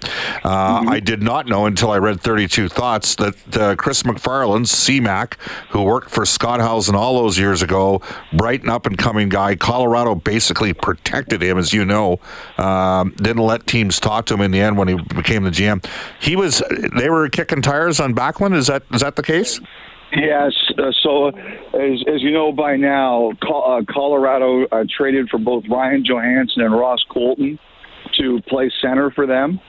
Uh, 0.44 0.80
mm-hmm. 0.80 0.88
I 0.88 1.00
did 1.00 1.22
not 1.22 1.46
know 1.46 1.66
until 1.66 1.90
I 1.90 1.98
read 1.98 2.20
32 2.20 2.68
Thoughts 2.68 3.14
that 3.16 3.56
uh, 3.56 3.76
Chris 3.76 4.02
MacFarland, 4.02 4.66
CMAC, 4.66 5.34
who 5.70 5.82
worked 5.82 6.10
for 6.10 6.24
Scott 6.24 6.60
Howson 6.60 6.94
all 6.94 7.16
those 7.22 7.38
years 7.38 7.62
ago, 7.62 8.02
bright 8.32 8.62
and 8.62 8.70
up 8.70 8.86
and 8.86 8.96
coming 8.96 9.28
guy, 9.28 9.56
Colorado 9.56 10.14
basically 10.14 10.72
protected 10.94 11.42
him, 11.42 11.58
as 11.58 11.72
you 11.72 11.84
know. 11.84 12.20
Um, 12.58 13.10
didn't 13.16 13.42
let 13.42 13.66
teams 13.66 14.00
talk 14.00 14.26
to 14.26 14.34
him 14.34 14.40
in 14.40 14.50
the 14.50 14.60
end 14.60 14.78
when 14.78 14.88
he 14.88 14.94
became 14.94 15.44
the 15.44 15.50
GM. 15.50 15.84
He 16.20 16.36
was. 16.36 16.62
They 16.96 17.10
were 17.10 17.28
kicking 17.28 17.62
tires 17.62 18.00
on 18.00 18.14
Backlund. 18.14 18.54
Is 18.54 18.68
that 18.68 18.82
is 18.92 19.00
that 19.00 19.16
the 19.16 19.22
case? 19.22 19.60
Yes. 20.12 20.52
Uh, 20.78 20.92
so, 21.02 21.28
as, 21.28 22.04
as 22.06 22.22
you 22.22 22.30
know 22.30 22.52
by 22.52 22.76
now, 22.76 23.32
uh, 23.42 23.82
Colorado 23.90 24.64
uh, 24.66 24.84
traded 24.96 25.28
for 25.28 25.38
both 25.38 25.64
Ryan 25.68 26.04
Johansen 26.04 26.62
and 26.62 26.72
Ross 26.72 27.00
Colton 27.10 27.58
to 28.18 28.40
play 28.42 28.70
center 28.80 29.10
for 29.10 29.26
them. 29.26 29.60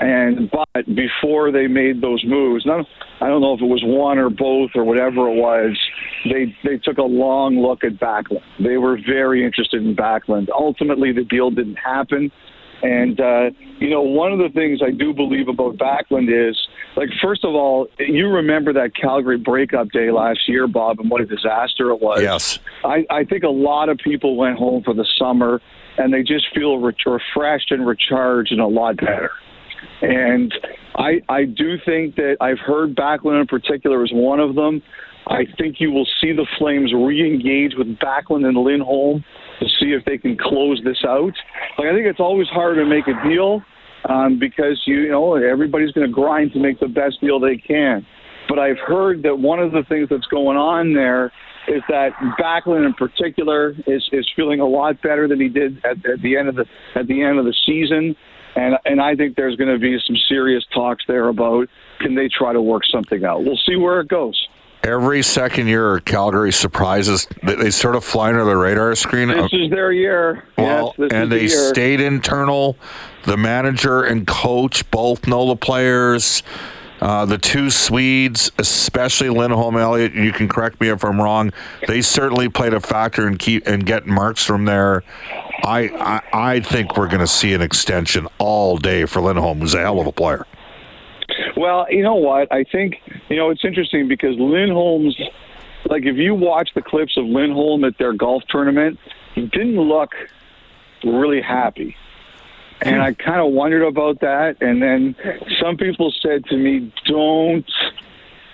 And 0.00 0.50
but 0.50 0.86
before 0.94 1.52
they 1.52 1.66
made 1.66 2.00
those 2.00 2.24
moves, 2.24 2.64
none, 2.64 2.86
I 3.20 3.28
don't 3.28 3.42
know 3.42 3.52
if 3.52 3.60
it 3.60 3.66
was 3.66 3.82
one 3.84 4.18
or 4.18 4.30
both 4.30 4.70
or 4.74 4.82
whatever 4.82 5.28
it 5.28 5.36
was. 5.36 5.78
They 6.24 6.56
they 6.64 6.78
took 6.78 6.96
a 6.96 7.02
long 7.02 7.60
look 7.60 7.84
at 7.84 8.00
Backlund. 8.00 8.42
They 8.58 8.78
were 8.78 8.98
very 9.06 9.44
interested 9.44 9.84
in 9.84 9.94
Backlund. 9.94 10.48
Ultimately, 10.50 11.12
the 11.12 11.24
deal 11.24 11.50
didn't 11.50 11.76
happen. 11.76 12.32
And 12.82 13.20
uh, 13.20 13.50
you 13.78 13.90
know, 13.90 14.00
one 14.00 14.32
of 14.32 14.38
the 14.38 14.48
things 14.48 14.80
I 14.82 14.90
do 14.90 15.12
believe 15.12 15.48
about 15.48 15.76
Backlund 15.76 16.30
is, 16.30 16.56
like, 16.96 17.10
first 17.22 17.44
of 17.44 17.54
all, 17.54 17.86
you 17.98 18.28
remember 18.28 18.72
that 18.72 18.96
Calgary 18.96 19.36
breakup 19.36 19.90
day 19.90 20.10
last 20.10 20.48
year, 20.48 20.66
Bob, 20.66 20.98
and 20.98 21.10
what 21.10 21.20
a 21.20 21.26
disaster 21.26 21.90
it 21.90 22.00
was. 22.00 22.22
Yes. 22.22 22.58
I, 22.84 23.04
I 23.10 23.24
think 23.24 23.44
a 23.44 23.50
lot 23.50 23.90
of 23.90 23.98
people 23.98 24.36
went 24.36 24.56
home 24.56 24.82
for 24.82 24.94
the 24.94 25.04
summer 25.18 25.60
and 25.98 26.14
they 26.14 26.22
just 26.22 26.46
feel 26.54 26.78
re- 26.78 26.94
refreshed 27.04 27.70
and 27.70 27.86
recharged 27.86 28.52
and 28.52 28.62
a 28.62 28.66
lot 28.66 28.96
better. 28.96 29.30
And 30.02 30.52
I, 30.96 31.20
I 31.28 31.44
do 31.44 31.76
think 31.84 32.16
that 32.16 32.36
I've 32.40 32.58
heard 32.58 32.94
Backlund 32.94 33.40
in 33.40 33.46
particular 33.46 34.04
is 34.04 34.10
one 34.12 34.40
of 34.40 34.54
them. 34.54 34.82
I 35.26 35.44
think 35.58 35.76
you 35.78 35.92
will 35.92 36.06
see 36.20 36.32
the 36.32 36.46
Flames 36.58 36.92
re-engage 36.92 37.74
with 37.76 37.98
Backlund 37.98 38.46
and 38.46 38.56
Lindholm 38.56 39.24
to 39.60 39.66
see 39.78 39.92
if 39.92 40.04
they 40.04 40.18
can 40.18 40.36
close 40.36 40.80
this 40.84 41.04
out. 41.06 41.32
Like 41.78 41.88
I 41.88 41.92
think 41.92 42.06
it's 42.06 42.20
always 42.20 42.48
hard 42.48 42.76
to 42.76 42.84
make 42.84 43.06
a 43.06 43.28
deal 43.28 43.62
um, 44.08 44.38
because 44.38 44.80
you 44.86 45.08
know 45.10 45.34
everybody's 45.34 45.92
going 45.92 46.06
to 46.06 46.12
grind 46.12 46.52
to 46.52 46.58
make 46.58 46.80
the 46.80 46.88
best 46.88 47.20
deal 47.20 47.38
they 47.38 47.56
can. 47.56 48.04
But 48.48 48.58
I've 48.58 48.78
heard 48.78 49.22
that 49.22 49.38
one 49.38 49.60
of 49.60 49.72
the 49.72 49.82
things 49.88 50.08
that's 50.10 50.26
going 50.26 50.56
on 50.56 50.94
there 50.94 51.30
is 51.68 51.82
that 51.88 52.12
Backlund 52.38 52.86
in 52.86 52.94
particular 52.94 53.74
is 53.86 54.08
is 54.12 54.28
feeling 54.34 54.60
a 54.60 54.66
lot 54.66 55.00
better 55.02 55.28
than 55.28 55.40
he 55.40 55.48
did 55.48 55.84
at, 55.84 56.04
at 56.06 56.22
the 56.22 56.36
end 56.36 56.48
of 56.48 56.54
the 56.56 56.66
at 56.94 57.06
the 57.06 57.22
end 57.22 57.38
of 57.38 57.44
the 57.44 57.54
season 57.66 58.16
and 58.56 58.76
and 58.84 59.00
I 59.00 59.14
think 59.14 59.36
there's 59.36 59.56
going 59.56 59.72
to 59.72 59.78
be 59.78 59.98
some 60.06 60.16
serious 60.28 60.64
talks 60.72 61.04
there 61.06 61.28
about 61.28 61.68
can 62.00 62.14
they 62.14 62.28
try 62.28 62.52
to 62.52 62.62
work 62.62 62.82
something 62.90 63.24
out. 63.24 63.44
We'll 63.44 63.60
see 63.66 63.76
where 63.76 64.00
it 64.00 64.08
goes. 64.08 64.48
Every 64.82 65.22
second 65.22 65.66
year, 65.66 66.00
Calgary 66.00 66.52
surprises. 66.52 67.28
They 67.42 67.70
sort 67.70 67.96
of 67.96 68.04
fly 68.04 68.30
under 68.30 68.46
the 68.46 68.56
radar 68.56 68.94
screen. 68.94 69.28
This 69.28 69.52
is 69.52 69.68
their 69.68 69.92
year. 69.92 70.44
Well, 70.56 70.94
yes, 70.98 71.10
and 71.12 71.30
they 71.30 71.42
the 71.42 71.48
stayed 71.48 72.00
internal. 72.00 72.78
The 73.24 73.36
manager 73.36 74.02
and 74.02 74.26
coach 74.26 74.90
both 74.90 75.26
know 75.26 75.48
the 75.48 75.56
players. 75.56 76.42
Uh, 77.00 77.24
the 77.24 77.38
two 77.38 77.70
Swedes, 77.70 78.52
especially 78.58 79.30
Lindholm 79.30 79.76
Elliotte, 79.76 80.14
you 80.14 80.32
can 80.32 80.48
correct 80.48 80.80
me 80.80 80.88
if 80.88 81.02
I'm 81.04 81.20
wrong. 81.20 81.52
They 81.86 82.02
certainly 82.02 82.48
played 82.48 82.74
a 82.74 82.80
factor 82.80 83.26
in 83.26 83.38
keep 83.38 83.66
and 83.66 83.86
getting 83.86 84.12
marks 84.12 84.44
from 84.44 84.66
there. 84.66 85.02
I, 85.64 85.88
I, 86.32 86.52
I 86.52 86.60
think 86.60 86.96
we're 86.96 87.08
going 87.08 87.20
to 87.20 87.26
see 87.26 87.54
an 87.54 87.62
extension 87.62 88.26
all 88.38 88.76
day 88.76 89.06
for 89.06 89.20
Lindholm, 89.20 89.60
who's 89.60 89.74
a 89.74 89.80
hell 89.80 90.00
of 90.00 90.06
a 90.06 90.12
player. 90.12 90.46
Well, 91.56 91.86
you 91.90 92.02
know 92.02 92.14
what? 92.14 92.52
I 92.52 92.64
think 92.64 92.96
you 93.28 93.36
know 93.36 93.50
it's 93.50 93.64
interesting 93.64 94.08
because 94.08 94.36
Lindholm's 94.38 95.18
like 95.86 96.04
if 96.04 96.16
you 96.16 96.34
watch 96.34 96.70
the 96.74 96.82
clips 96.82 97.16
of 97.16 97.24
Lindholm 97.24 97.84
at 97.84 97.98
their 97.98 98.12
golf 98.12 98.42
tournament, 98.48 98.98
he 99.34 99.42
didn't 99.42 99.80
look 99.80 100.12
really 101.04 101.40
happy. 101.40 101.96
And 102.82 103.02
I 103.02 103.12
kind 103.12 103.40
of 103.40 103.52
wondered 103.52 103.82
about 103.82 104.20
that. 104.20 104.56
And 104.60 104.82
then 104.82 105.14
some 105.62 105.76
people 105.76 106.12
said 106.22 106.44
to 106.46 106.56
me, 106.56 106.92
"Don't, 107.06 107.70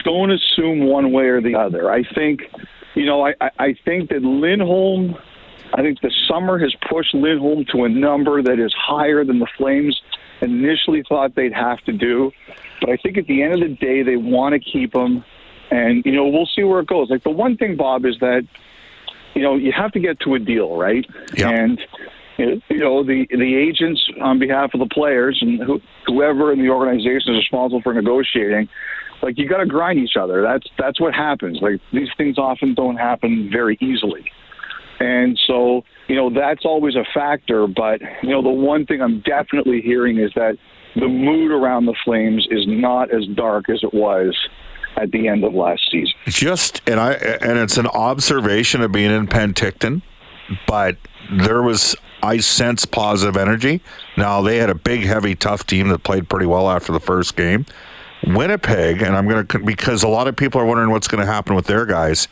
don't 0.05 0.31
assume 0.33 0.87
one 0.87 1.13
way 1.13 1.27
or 1.27 1.41
the 1.41 1.55
other." 1.55 1.91
I 1.91 2.03
think, 2.03 2.43
you 2.95 3.07
know, 3.07 3.27
I 3.27 3.35
I 3.59 3.77
think 3.85 4.11
that 4.11 4.23
Lindholm 4.23 5.17
I 5.75 5.83
think 5.83 6.01
the 6.01 6.13
summer 6.29 6.59
has 6.59 6.75
pushed 6.89 7.15
Lindholm 7.15 7.65
to 7.73 7.85
a 7.85 7.89
number 7.89 8.43
that 8.43 8.59
is 8.59 8.73
higher 8.75 9.25
than 9.25 9.39
the 9.39 9.49
Flames 9.57 10.01
initially 10.41 11.03
thought 11.09 11.35
they'd 11.35 11.53
have 11.53 11.81
to 11.85 11.93
do. 11.93 12.31
But 12.81 12.91
I 12.91 12.97
think 12.97 13.19
at 13.19 13.27
the 13.27 13.43
end 13.43 13.55
of 13.55 13.61
the 13.61 13.75
day, 13.75 14.03
they 14.03 14.17
want 14.17 14.53
to 14.55 14.59
keep 14.59 14.95
him. 14.95 15.25
And, 15.71 16.05
you 16.05 16.13
know, 16.13 16.29
we'll 16.29 16.49
see 16.55 16.63
where 16.63 16.81
it 16.81 16.87
goes. 16.87 17.11
Like, 17.11 17.25
the 17.25 17.31
one 17.31 17.57
thing, 17.57 17.77
Bob, 17.77 18.05
is 18.05 18.17
that, 18.21 18.47
you 19.35 19.43
know, 19.43 19.57
you 19.57 19.73
have 19.73 19.93
to 19.93 20.01
get 20.01 20.21
to 20.21 20.35
a 20.35 20.39
deal, 20.39 20.77
right? 20.77 21.05
Yeah. 21.35 21.51
And, 21.51 21.81
you 22.39 22.79
know, 22.79 23.03
the, 23.03 23.27
the 23.31 23.57
agents 23.57 24.09
on 24.21 24.39
behalf 24.39 24.71
of 24.75 24.81
the 24.81 24.87
players 24.87 25.39
and 25.41 25.63
who, 25.63 25.81
whoever 26.07 26.53
in 26.53 26.61
the 26.61 26.69
organization 26.69 27.35
is 27.35 27.39
responsible 27.39 27.81
for 27.83 27.95
negotiating, 27.95 28.69
like, 29.23 29.39
you 29.39 29.49
got 29.49 29.59
to 29.59 29.67
grind 29.67 29.99
each 29.99 30.17
other. 30.21 30.43
That's, 30.43 30.67
that's 30.79 31.01
what 31.01 31.15
happens. 31.15 31.59
Like, 31.63 31.81
these 31.93 32.09
things 32.17 32.39
often 32.39 32.75
don't 32.75 32.97
happen 32.97 33.49
very 33.51 33.79
easily. 33.81 34.31
And 35.01 35.39
so, 35.47 35.85
you 36.09 36.17
know, 36.17 36.31
that's 36.31 36.65
always 36.65 36.97
a 36.97 37.05
factor. 37.15 37.67
But, 37.67 38.01
you 38.23 38.31
know, 38.31 38.43
the 38.43 38.51
one 38.51 38.87
thing 38.87 39.01
I'm 39.01 39.21
definitely 39.21 39.81
hearing 39.81 40.19
is 40.19 40.33
that 40.37 40.59
the 40.95 41.09
mood 41.09 41.51
around 41.51 41.87
the 41.87 41.95
Flames 42.05 42.47
is 42.51 42.65
not 42.67 43.15
as 43.15 43.27
dark 43.35 43.69
as 43.69 43.81
it 43.83 43.93
was 43.93 44.37
at 44.97 45.11
the 45.11 45.29
end 45.29 45.45
of 45.45 45.53
last 45.53 45.83
season. 45.91 46.15
Just 46.27 46.81
and 46.89 46.99
I 46.99 47.13
and 47.13 47.59
it's 47.59 47.77
an 47.77 47.87
observation 47.87 48.81
of 48.81 48.93
being 48.93 49.11
in 49.11 49.27
Penticton, 49.27 50.01
but 50.67 50.97
there 51.31 51.63
was 51.63 51.95
I 52.23 52.39
sense 52.39 52.85
positive 52.85 53.37
energy. 53.37 53.83
Now 54.17 54.43
they 54.43 54.57
had 54.57 54.71
a 54.71 54.75
big, 54.75 55.03
heavy, 55.03 55.35
tough 55.35 55.67
team 55.67 55.89
that 55.89 56.03
played 56.03 56.29
pretty 56.29 56.47
well 56.47 56.71
after 56.71 56.93
the 56.93 57.01
first 57.01 57.37
game. 57.37 57.67
Winnipeg, 58.27 59.03
and 59.03 59.15
I'm 59.17 59.29
going 59.29 59.47
to 59.47 59.59
because 59.61 60.03
a 60.03 60.09
lot 60.09 60.27
of 60.27 60.37
people 60.37 60.61
are 60.61 60.65
wondering 60.65 60.91
what's 60.91 61.09
going 61.09 61.25
to 61.25 61.31
happen 61.31 61.55
with 61.55 61.67
their 61.67 61.87
guys. 61.87 62.29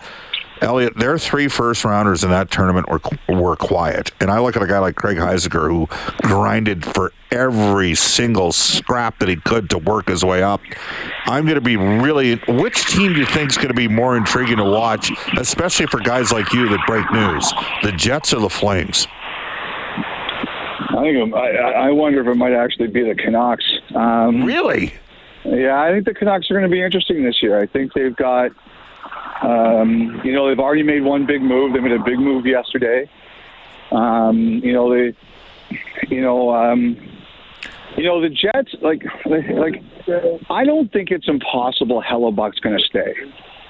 Elliotte, 0.61 0.97
their 0.97 1.19
three 1.19 1.49
first 1.49 1.85
rounders 1.85 2.25
in 2.25 2.31
that 2.31 2.50
tournament 2.50 2.88
were 2.88 3.00
were 3.29 3.57
quiet, 3.57 4.12
and 4.21 4.31
I 4.31 4.38
look 4.38 4.57
at 4.57 4.62
a 4.62 4.67
guy 4.67 4.79
like 4.79 4.97
Craig 4.97 5.19
Heisinger 5.19 5.69
who 5.69 5.88
grinded 6.26 6.85
for 6.85 7.12
every 7.31 7.95
single 7.95 8.53
scrap 8.53 9.19
that 9.19 9.29
he 9.29 9.37
could 9.37 9.69
to 9.71 9.79
work 9.79 10.09
his 10.09 10.25
way 10.25 10.43
up. 10.43 10.61
I'm 11.26 11.45
going 11.45 11.57
to 11.57 11.61
be 11.61 11.76
really. 11.76 12.37
Which 12.49 12.87
team 12.87 13.12
do 13.12 13.21
you 13.21 13.26
think 13.26 13.50
is 13.50 13.57
going 13.57 13.69
to 13.69 13.75
be 13.75 13.88
more 13.88 14.17
intriguing 14.17 14.57
to 14.57 14.64
watch, 14.64 15.12
especially 15.37 15.87
for 15.87 16.00
guys 16.00 16.33
like 16.33 16.53
you 16.53 16.69
that 16.71 16.81
break 16.87 17.11
news? 17.12 17.53
The 17.83 17.93
Jets 17.93 18.33
or 18.33 18.41
the 18.41 18.49
Flames? 18.49 19.07
I 21.04 21.12
think 21.12 21.34
I, 21.34 21.87
I 21.88 21.90
wonder 21.90 22.20
if 22.20 22.26
it 22.26 22.37
might 22.37 22.52
actually 22.52 22.88
be 22.88 23.02
the 23.02 23.14
Canucks. 23.14 23.64
Um, 23.94 24.44
really? 24.44 24.94
Yeah, 25.44 25.80
I 25.80 25.92
think 25.92 26.06
the 26.06 26.14
Canucks 26.14 26.50
are 26.50 26.54
going 26.54 26.68
to 26.68 26.75
be 26.75 26.82
interesting 26.82 27.23
this 27.23 27.42
year. 27.42 27.61
I 27.61 27.66
think 27.66 27.92
they've 27.92 28.16
got 28.16 28.50
um, 29.42 30.20
you 30.25 30.32
know, 30.32 30.49
they've 30.49 30.58
already 30.58 30.82
made 30.82 31.02
one 31.02 31.26
big 31.26 31.42
move. 31.42 31.73
They 31.73 31.80
made 31.80 31.92
a 31.92 32.02
big 32.02 32.18
move 32.18 32.46
yesterday. 32.46 33.08
Um, 33.90 34.61
you 34.64 34.73
know, 34.73 34.92
they, 34.92 35.14
you 36.08 36.23
know, 36.23 36.54
um, 36.54 36.96
you 37.96 38.04
know, 38.04 38.20
the 38.20 38.30
Jets, 38.30 38.75
like, 38.80 39.04
like, 39.26 39.82
I 40.50 40.64
don't 40.64 40.90
think 40.92 41.11
it's 41.11 41.28
impossible 41.28 42.02
Hellebuyck's 42.02 42.61
going 42.61 42.78
to 42.78 42.84
stay. 42.84 43.14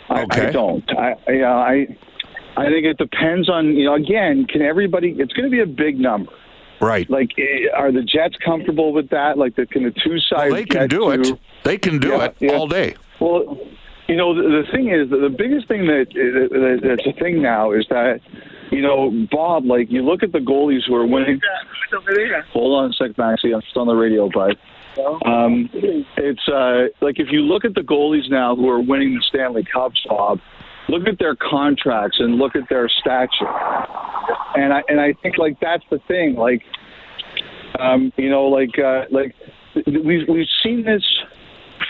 I, 0.09 0.23
okay. 0.23 0.47
I 0.47 0.51
don't. 0.51 0.91
I, 0.97 1.17
yeah, 1.29 1.55
I, 1.55 1.97
I 2.57 2.67
think 2.69 2.87
it 2.87 2.99
depends 2.99 3.49
on, 3.49 3.75
you 3.75 3.87
know, 3.87 3.95
again, 3.95 4.47
can 4.47 4.63
everybody, 4.63 5.17
it's 5.19 5.33
going 5.33 5.45
to 5.45 5.51
be 5.51 5.61
a 5.61 5.67
big 5.67 5.99
number. 5.99 6.33
Right. 6.81 7.09
Like, 7.09 7.33
eh, 7.39 7.69
are 7.75 7.93
the 7.93 8.03
Jets 8.03 8.37
comfortable 8.45 8.93
with 8.93 9.11
that? 9.11 9.39
Like, 9.39 9.57
the, 9.57 9.67
can 9.67 9.85
the 9.85 9.91
two 9.91 10.19
sides? 10.19 10.51
Well, 10.51 10.53
they 10.53 10.65
can 10.65 10.89
do 10.89 10.99
to, 10.99 11.21
it. 11.21 11.41
They 11.63 11.79
can 11.79 11.99
do 11.99 12.09
yeah, 12.09 12.25
it 12.25 12.37
yeah. 12.41 12.53
all 12.53 12.67
day. 12.67 12.97
Well, 13.21 13.59
you 14.09 14.17
know, 14.17 14.35
the, 14.35 14.43
the 14.43 14.71
thing 14.71 14.91
is, 14.91 15.09
the 15.09 15.35
biggest 15.37 15.67
thing 15.67 15.87
that, 15.87 16.07
that 16.13 16.81
that's 16.83 17.07
a 17.07 17.19
thing 17.19 17.41
now 17.41 17.73
is 17.73 17.87
that, 17.89 18.21
you 18.71 18.83
know, 18.83 19.11
Bob, 19.31 19.65
like 19.65 19.91
you 19.91 20.03
look 20.03 20.23
at 20.23 20.33
the 20.33 20.41
goalies 20.41 20.81
who 20.87 20.95
are 20.95 21.07
winning. 21.07 21.41
Hold 22.53 22.85
on 22.85 22.91
a 22.91 22.93
sec, 22.93 23.17
Maxie. 23.17 23.55
I'm 23.55 23.63
on 23.77 23.87
the 23.87 23.95
radio, 23.95 24.29
but 24.29 24.59
um, 25.27 25.71
it's 25.73 26.49
uh, 26.49 26.89
like 27.01 27.19
if 27.19 27.29
you 27.31 27.41
look 27.41 27.65
at 27.65 27.75
the 27.75 27.81
goalies 27.81 28.31
now 28.31 28.55
who 28.55 28.69
are 28.69 28.81
winning 28.81 29.15
the 29.15 29.23
Stanley 29.29 29.65
Cups, 29.65 30.05
Bob. 30.09 30.41
Look 30.89 31.09
at 31.09 31.19
their 31.19 31.35
contracts 31.37 32.19
and 32.21 32.37
look 32.37 32.57
at 32.57 32.69
their 32.69 32.89
stature. 32.89 33.49
and 34.57 34.73
I 34.73 34.83
and 34.89 35.01
I 35.01 35.15
think 35.23 35.39
like 35.39 35.59
that's 35.61 35.85
the 35.91 35.99
thing. 36.09 36.35
Like, 36.35 36.63
um, 37.79 38.13
you 38.17 38.29
know, 38.29 38.45
like 38.47 38.79
uh, 38.79 39.05
like 39.11 39.35
we've 39.87 40.29
we've 40.29 40.49
seen 40.63 40.85
this 40.85 41.03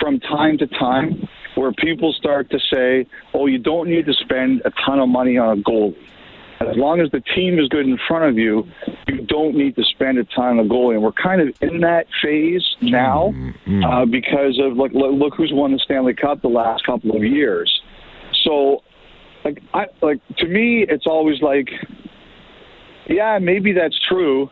from 0.00 0.20
time 0.20 0.58
to 0.58 0.66
time 0.66 1.28
where 1.56 1.72
people 1.72 2.12
start 2.12 2.50
to 2.50 2.58
say, 2.72 3.06
"Oh, 3.32 3.46
you 3.46 3.58
don't 3.58 3.88
need 3.88 4.06
to 4.06 4.14
spend 4.14 4.62
a 4.64 4.70
ton 4.86 5.00
of 5.00 5.08
money 5.08 5.36
on 5.38 5.58
a 5.58 5.62
goalie." 5.62 5.96
As 6.60 6.76
long 6.76 7.00
as 7.00 7.10
the 7.10 7.20
team 7.20 7.58
is 7.58 7.68
good 7.68 7.84
in 7.84 7.98
front 8.08 8.24
of 8.24 8.38
you, 8.38 8.66
you 9.08 9.22
don't 9.22 9.54
need 9.56 9.74
to 9.76 9.84
spend 9.84 10.18
a 10.18 10.24
ton 10.24 10.58
on 10.58 10.60
a 10.60 10.68
goalie. 10.68 10.94
And 10.94 11.02
we're 11.02 11.12
kind 11.12 11.40
of 11.42 11.54
in 11.60 11.80
that 11.80 12.06
phase 12.22 12.64
now 12.80 13.32
Mm-hmm. 13.34 13.84
uh, 13.84 14.06
because 14.06 14.58
of 14.62 14.76
like 14.76 14.92
look, 14.92 15.12
look 15.12 15.34
who's 15.34 15.52
won 15.52 15.72
the 15.72 15.78
Stanley 15.80 16.14
Cup 16.14 16.42
the 16.42 16.48
last 16.48 16.86
couple 16.86 17.14
of 17.16 17.22
years. 17.22 17.82
So, 18.44 18.82
like, 19.44 19.58
I 19.72 19.86
like 20.02 20.20
to 20.38 20.46
me, 20.46 20.86
it's 20.88 21.06
always 21.06 21.40
like, 21.42 21.68
yeah, 23.08 23.38
maybe 23.40 23.72
that's 23.72 23.98
true 24.08 24.48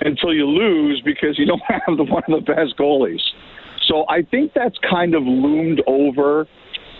until 0.00 0.32
you 0.32 0.46
lose 0.46 1.02
because 1.04 1.38
you 1.38 1.46
don't 1.46 1.62
have 1.68 1.96
the, 1.96 2.04
one 2.04 2.22
of 2.28 2.44
the 2.44 2.54
best 2.54 2.76
goalies. 2.78 3.20
So 3.88 4.04
I 4.08 4.22
think 4.22 4.52
that's 4.54 4.76
kind 4.88 5.14
of 5.14 5.22
loomed 5.24 5.82
over 5.86 6.46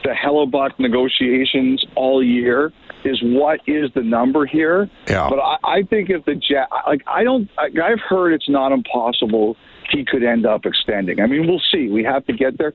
the 0.04 0.10
Hellebuyck 0.10 0.78
negotiations 0.78 1.84
all 1.94 2.22
year. 2.22 2.72
Is 3.04 3.18
what 3.22 3.60
is 3.66 3.90
the 3.94 4.02
number 4.02 4.46
here? 4.46 4.88
Yeah. 5.08 5.28
But 5.28 5.40
I, 5.40 5.56
I 5.64 5.82
think 5.82 6.08
if 6.10 6.24
the 6.24 6.34
Jet, 6.34 6.68
like, 6.86 7.02
I 7.08 7.24
don't, 7.24 7.50
I, 7.58 7.64
I've 7.64 8.00
heard 8.08 8.32
it's 8.32 8.48
not 8.48 8.70
impossible 8.70 9.56
he 9.90 10.04
could 10.04 10.22
end 10.22 10.46
up 10.46 10.64
extending. 10.64 11.20
I 11.20 11.26
mean, 11.26 11.46
we'll 11.46 11.62
see. 11.72 11.88
We 11.88 12.04
have 12.04 12.24
to 12.26 12.32
get 12.32 12.58
there. 12.58 12.72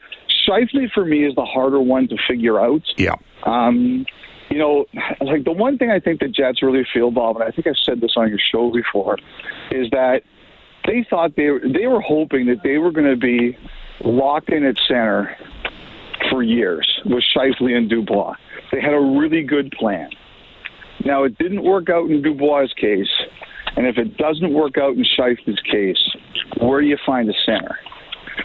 Scheifele 0.48 0.92
for 0.94 1.06
me 1.06 1.26
is 1.26 1.36
the 1.36 1.46
harder 1.46 1.80
one 1.80 2.08
to 2.10 2.18
figure 2.28 2.60
out. 2.60 2.82
Yeah. 2.98 3.16
Um, 3.44 4.06
you 4.50 4.58
know, 4.58 4.86
like 5.22 5.44
the 5.44 5.52
one 5.52 5.78
thing 5.78 5.92
I 5.92 6.00
think 6.00 6.20
the 6.20 6.28
Jets 6.28 6.64
really 6.64 6.86
feel, 6.94 7.12
Bob, 7.12 7.36
and 7.38 7.44
I 7.44 7.52
think 7.52 7.68
I've 7.68 7.78
said 7.84 8.02
this 8.02 8.14
on 8.16 8.30
your 8.30 8.40
show 8.52 8.72
before, 8.72 9.18
is 9.72 9.90
that 9.92 10.22
they 10.86 11.06
thought 11.10 11.36
they 11.36 11.50
were, 11.50 11.62
they 11.62 11.88
were 11.88 12.02
hoping 12.02 12.46
that 12.48 12.64
they 12.64 12.78
were 12.78 12.92
going 12.92 13.10
to 13.10 13.18
be 13.18 13.58
locked 14.04 14.50
in 14.50 14.64
at 14.64 14.76
center 14.88 15.36
for 16.30 16.44
years 16.44 16.88
with 17.06 17.24
Scheifele 17.36 17.76
and 17.76 17.90
Dubois. 17.90 18.36
They 18.72 18.82
had 18.82 18.94
a 18.94 19.00
really 19.00 19.44
good 19.44 19.72
plan. 19.72 20.10
Now 21.06 21.24
it 21.24 21.38
didn't 21.38 21.64
work 21.64 21.90
out 21.90 22.10
in 22.10 22.22
Dubois' 22.22 22.74
case, 22.80 23.10
and 23.76 23.86
if 23.86 23.98
it 23.98 24.18
doesn't 24.18 24.54
work 24.54 24.78
out 24.78 24.96
in 24.96 25.06
Scheifele's 25.18 25.62
case, 25.62 26.16
where 26.60 26.82
do 26.82 26.88
you 26.88 26.98
find 27.06 27.30
a 27.30 27.34
center? 27.46 27.78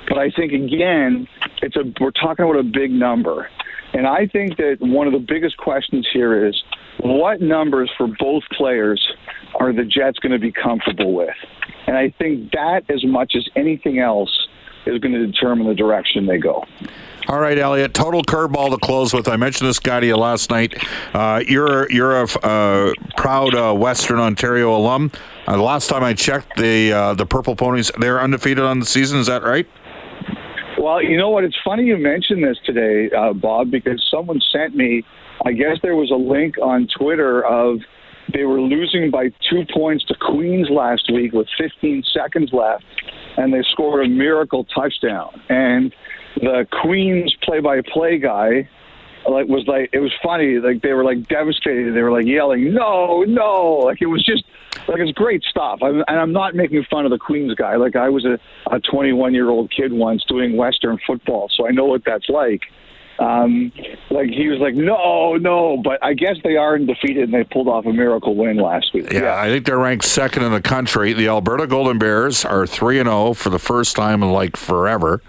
But 0.08 0.18
I 0.18 0.30
think 0.30 0.52
again, 0.52 1.28
it's 1.62 1.76
a 1.76 1.82
we're 2.00 2.10
talking 2.10 2.44
about 2.44 2.58
a 2.58 2.62
big 2.62 2.90
number. 2.90 3.48
And 3.94 4.06
I 4.06 4.26
think 4.26 4.56
that 4.56 4.78
one 4.80 5.06
of 5.06 5.12
the 5.12 5.18
biggest 5.18 5.56
questions 5.58 6.06
here 6.12 6.46
is 6.46 6.62
what 7.00 7.40
numbers 7.40 7.90
for 7.96 8.06
both 8.18 8.42
players 8.52 9.12
are 9.56 9.72
the 9.72 9.84
Jets 9.84 10.18
going 10.18 10.32
to 10.32 10.38
be 10.38 10.52
comfortable 10.52 11.12
with? 11.12 11.34
And 11.86 11.96
I 11.96 12.10
think 12.18 12.52
that, 12.52 12.84
as 12.88 13.04
much 13.04 13.34
as 13.36 13.48
anything 13.56 13.98
else, 13.98 14.30
is 14.86 14.98
going 14.98 15.12
to 15.12 15.26
determine 15.26 15.66
the 15.66 15.74
direction 15.74 16.26
they 16.26 16.38
go. 16.38 16.64
All 17.28 17.38
right, 17.38 17.56
Elliotte. 17.56 17.94
Total 17.94 18.22
curveball 18.22 18.70
to 18.70 18.78
close 18.78 19.14
with. 19.14 19.28
I 19.28 19.36
mentioned 19.36 19.68
this 19.68 19.78
guy 19.78 20.00
to 20.00 20.06
you 20.06 20.16
last 20.16 20.50
night. 20.50 20.74
Uh, 21.14 21.42
you're 21.46 21.90
you're 21.90 22.22
a 22.22 22.24
uh, 22.24 22.92
proud 23.16 23.54
uh, 23.54 23.72
Western 23.74 24.18
Ontario 24.18 24.74
alum. 24.76 25.12
Uh, 25.46 25.56
the 25.56 25.62
last 25.62 25.88
time 25.88 26.02
I 26.02 26.14
checked, 26.14 26.56
the 26.56 26.92
uh, 26.92 27.14
the 27.14 27.24
Purple 27.24 27.54
Ponies 27.54 27.92
they're 27.98 28.20
undefeated 28.20 28.64
on 28.64 28.80
the 28.80 28.86
season. 28.86 29.20
Is 29.20 29.28
that 29.28 29.44
right? 29.44 29.68
Well, 30.82 31.00
you 31.00 31.16
know 31.16 31.30
what? 31.30 31.44
It's 31.44 31.56
funny 31.64 31.84
you 31.84 31.96
mentioned 31.96 32.42
this 32.42 32.58
today, 32.66 33.08
uh, 33.16 33.34
Bob, 33.34 33.70
because 33.70 34.04
someone 34.10 34.40
sent 34.52 34.74
me. 34.74 35.04
I 35.46 35.52
guess 35.52 35.76
there 35.80 35.94
was 35.94 36.10
a 36.10 36.16
link 36.16 36.56
on 36.60 36.88
Twitter 36.98 37.46
of 37.46 37.78
they 38.34 38.42
were 38.42 38.60
losing 38.60 39.08
by 39.08 39.28
two 39.48 39.64
points 39.72 40.04
to 40.06 40.16
Queens 40.16 40.68
last 40.70 41.08
week 41.14 41.34
with 41.34 41.46
15 41.56 42.02
seconds 42.12 42.50
left, 42.52 42.82
and 43.36 43.54
they 43.54 43.62
scored 43.70 44.04
a 44.04 44.08
miracle 44.08 44.64
touchdown. 44.64 45.40
And 45.48 45.94
the 46.34 46.66
Queens 46.82 47.32
play-by-play 47.44 48.18
guy 48.18 48.68
like 49.30 49.46
was 49.46 49.64
like 49.68 49.88
it 49.92 50.00
was 50.00 50.12
funny 50.20 50.58
like 50.58 50.82
they 50.82 50.92
were 50.92 51.04
like 51.04 51.28
devastated 51.28 51.94
they 51.94 52.02
were 52.02 52.10
like 52.10 52.26
yelling 52.26 52.74
no 52.74 53.22
no 53.22 53.82
like 53.84 54.02
it 54.02 54.06
was 54.06 54.24
just 54.24 54.42
like 54.88 55.00
it's 55.00 55.12
great 55.12 55.42
stuff. 55.44 55.80
I'm, 55.82 56.02
and 56.08 56.18
i'm 56.18 56.32
not 56.32 56.54
making 56.54 56.84
fun 56.90 57.04
of 57.04 57.10
the 57.10 57.18
queens 57.18 57.54
guy. 57.54 57.76
Like 57.76 57.96
i 57.96 58.08
was 58.08 58.24
a, 58.24 58.38
a 58.74 58.80
21 58.80 59.34
year 59.34 59.50
old 59.50 59.70
kid 59.70 59.92
once 59.92 60.24
doing 60.28 60.56
western 60.56 60.98
football 61.06 61.50
so 61.56 61.66
i 61.66 61.70
know 61.70 61.84
what 61.84 62.02
that's 62.04 62.28
like 62.28 62.62
um, 63.22 63.72
like 64.10 64.28
he 64.30 64.48
was 64.48 64.58
like, 64.58 64.74
no, 64.74 65.36
no, 65.36 65.76
but 65.82 66.02
I 66.02 66.14
guess 66.14 66.36
they 66.44 66.56
are 66.56 66.74
undefeated 66.74 67.24
and 67.24 67.34
they 67.34 67.44
pulled 67.44 67.68
off 67.68 67.86
a 67.86 67.92
miracle 67.92 68.34
win 68.34 68.56
last 68.56 68.92
week. 68.92 69.12
Yeah, 69.12 69.36
I 69.40 69.48
think 69.48 69.64
they're 69.66 69.78
ranked 69.78 70.04
second 70.04 70.42
in 70.42 70.52
the 70.52 70.60
country. 70.60 71.12
The 71.12 71.28
Alberta 71.28 71.66
Golden 71.66 71.98
Bears 71.98 72.44
are 72.44 72.66
three 72.66 72.98
and 72.98 73.08
zero 73.08 73.32
for 73.34 73.50
the 73.50 73.58
first 73.58 73.94
time 73.96 74.22
in 74.22 74.32
like 74.32 74.56
forever, 74.56 75.22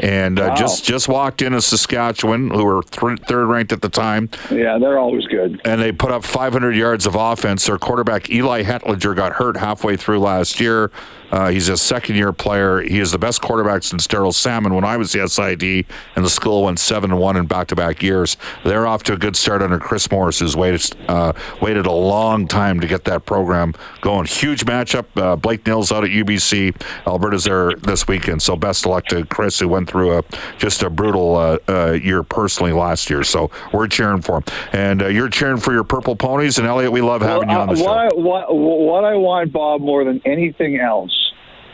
and 0.00 0.38
uh, 0.38 0.48
Wow. 0.48 0.54
just 0.54 0.84
just 0.84 1.08
walked 1.08 1.40
in 1.42 1.54
as 1.54 1.64
Saskatchewan, 1.66 2.50
who 2.50 2.64
were 2.64 2.82
th- 2.82 3.20
third 3.26 3.46
ranked 3.46 3.72
at 3.72 3.80
the 3.82 3.88
time, 3.88 4.28
yeah, 4.50 4.78
they're 4.78 4.98
always 4.98 5.24
good. 5.26 5.60
and 5.64 5.80
they 5.80 5.92
put 5.92 6.10
up 6.12 6.24
500 6.24 6.76
yards 6.76 7.06
of 7.06 7.14
offense. 7.14 7.66
Their 7.66 7.78
quarterback 7.78 8.30
Eli 8.30 8.62
Hetlinger 8.62 9.16
got 9.16 9.32
hurt 9.34 9.56
halfway 9.56 9.96
through 9.96 10.20
last 10.20 10.60
year. 10.60 10.90
Uh, 11.30 11.48
he's 11.50 11.68
a 11.68 11.76
second 11.76 12.16
year 12.16 12.32
player. 12.32 12.80
He 12.80 13.00
is 13.00 13.12
the 13.12 13.18
best 13.18 13.42
quarterback 13.42 13.82
since 13.82 14.06
Daryl 14.06 14.32
Salmon 14.32 14.72
when 14.74 14.84
I 14.84 14.96
was 14.96 15.12
the 15.12 15.28
SID, 15.28 15.84
and 16.16 16.24
the 16.24 16.30
school 16.30 16.64
went 16.64 16.78
seven 16.78 17.10
and 17.10 17.20
one 17.20 17.36
in 17.38 17.46
back 17.46 17.68
to 17.68 17.76
back 17.76 18.02
years. 18.02 18.36
They're 18.64 18.86
off 18.86 19.02
to 19.04 19.14
a 19.14 19.16
good 19.16 19.36
start 19.36 19.62
under 19.62 19.78
Chris 19.78 20.10
Morris, 20.10 20.40
who's 20.40 20.56
waited 20.56 20.94
uh, 21.08 21.32
waited 21.62 21.86
a 21.86 21.92
long 21.92 22.46
time 22.46 22.80
to 22.80 22.86
get 22.86 23.04
that 23.04 23.24
program 23.26 23.74
going. 24.00 24.26
Huge 24.26 24.64
matchup. 24.64 25.06
Uh, 25.16 25.36
Blake 25.36 25.66
Nill's 25.66 25.90
out 25.92 26.04
at 26.04 26.10
UBC. 26.10 26.80
Alberta's 27.06 27.44
there 27.44 27.72
this 27.74 28.06
weekend, 28.06 28.42
so 28.42 28.56
best 28.56 28.84
of 28.84 28.90
luck 28.90 29.06
to 29.06 29.24
Chris, 29.26 29.58
who 29.58 29.68
went 29.68 29.88
through 29.88 30.18
a 30.18 30.24
just 30.58 30.82
a 30.82 30.90
brutal 30.90 31.36
uh, 31.36 31.58
uh, 31.68 31.92
year 31.92 32.22
personally 32.22 32.72
last 32.72 33.08
year. 33.10 33.22
So 33.22 33.50
we're 33.72 33.88
cheering 33.88 34.22
for 34.22 34.38
him, 34.38 34.44
and 34.72 35.02
uh, 35.02 35.06
you're 35.06 35.28
cheering 35.28 35.58
for 35.58 35.72
your 35.72 35.84
Purple 35.84 36.16
Ponies. 36.16 36.58
And 36.58 36.66
Elliotte, 36.66 36.92
we 36.92 37.00
love 37.00 37.22
having 37.22 37.48
you 37.48 37.56
on 37.56 37.68
the 37.68 37.74
uh, 37.74 37.76
show. 37.76 37.86
I, 37.86 38.08
what, 38.14 38.54
what 38.54 39.04
I 39.04 39.14
want, 39.14 39.52
Bob, 39.52 39.80
more 39.80 40.04
than 40.04 40.20
anything 40.24 40.78
else 40.78 41.12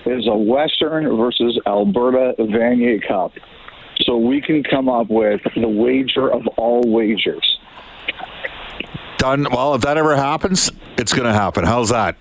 is 0.06 0.26
a 0.26 0.36
Western 0.36 1.16
versus 1.16 1.58
Alberta 1.66 2.34
Vanier 2.38 3.06
Cup. 3.06 3.32
So 4.02 4.16
we 4.16 4.40
can 4.40 4.62
come 4.62 4.88
up 4.88 5.08
with 5.08 5.40
the 5.54 5.68
wager 5.68 6.32
of 6.32 6.46
all 6.56 6.82
wagers. 6.82 7.58
Done. 9.18 9.46
Well, 9.50 9.74
if 9.74 9.82
that 9.82 9.96
ever 9.96 10.16
happens, 10.16 10.70
it's 10.98 11.12
going 11.12 11.26
to 11.26 11.32
happen. 11.32 11.64
How's 11.64 11.90
that? 11.90 12.16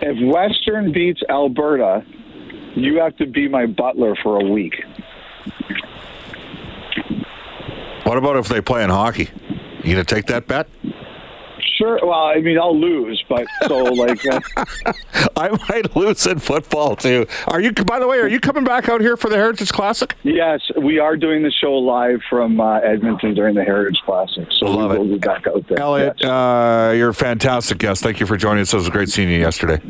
If 0.00 0.32
Western 0.32 0.92
beats 0.92 1.20
Alberta, 1.28 2.04
you 2.74 3.00
have 3.00 3.16
to 3.16 3.26
be 3.26 3.48
my 3.48 3.66
butler 3.66 4.14
for 4.22 4.40
a 4.40 4.44
week. 4.44 4.74
What 8.04 8.16
about 8.16 8.36
if 8.36 8.48
they 8.48 8.60
play 8.60 8.84
in 8.84 8.90
hockey? 8.90 9.28
You 9.84 9.94
going 9.94 10.04
to 10.04 10.14
take 10.14 10.26
that 10.26 10.46
bet? 10.46 10.68
Sure. 11.78 11.98
Well, 12.02 12.12
I 12.12 12.40
mean, 12.40 12.58
I'll 12.58 12.76
lose, 12.78 13.22
but 13.28 13.46
so 13.68 13.78
like, 13.84 14.26
uh, 14.26 14.40
I 15.36 15.48
might 15.68 15.94
lose 15.96 16.26
in 16.26 16.40
football 16.40 16.96
too. 16.96 17.26
Are 17.46 17.60
you? 17.60 17.72
By 17.72 18.00
the 18.00 18.06
way, 18.08 18.18
are 18.18 18.26
you 18.28 18.40
coming 18.40 18.64
back 18.64 18.88
out 18.88 19.00
here 19.00 19.16
for 19.16 19.28
the 19.30 19.36
Heritage 19.36 19.70
Classic? 19.72 20.14
yes, 20.24 20.60
we 20.82 20.98
are 20.98 21.16
doing 21.16 21.42
the 21.44 21.52
show 21.52 21.72
live 21.74 22.20
from 22.28 22.60
uh, 22.60 22.80
Edmonton 22.80 23.34
during 23.34 23.54
the 23.54 23.62
Heritage 23.62 24.00
Classic, 24.04 24.46
so 24.58 24.66
Love 24.66 24.98
we 24.98 25.06
it. 25.06 25.08
be 25.12 25.18
back 25.18 25.46
out 25.46 25.64
there. 25.68 25.78
Elliotte, 25.78 26.16
Yes. 26.20 26.28
uh, 26.28 26.94
you're 26.96 27.10
a 27.10 27.14
fantastic 27.14 27.78
guest. 27.78 28.02
Thank 28.02 28.18
you 28.20 28.26
for 28.26 28.36
joining 28.36 28.62
us. 28.62 28.72
It 28.72 28.76
was 28.76 28.88
great 28.88 29.08
seeing 29.08 29.30
you 29.30 29.38
yesterday. 29.38 29.80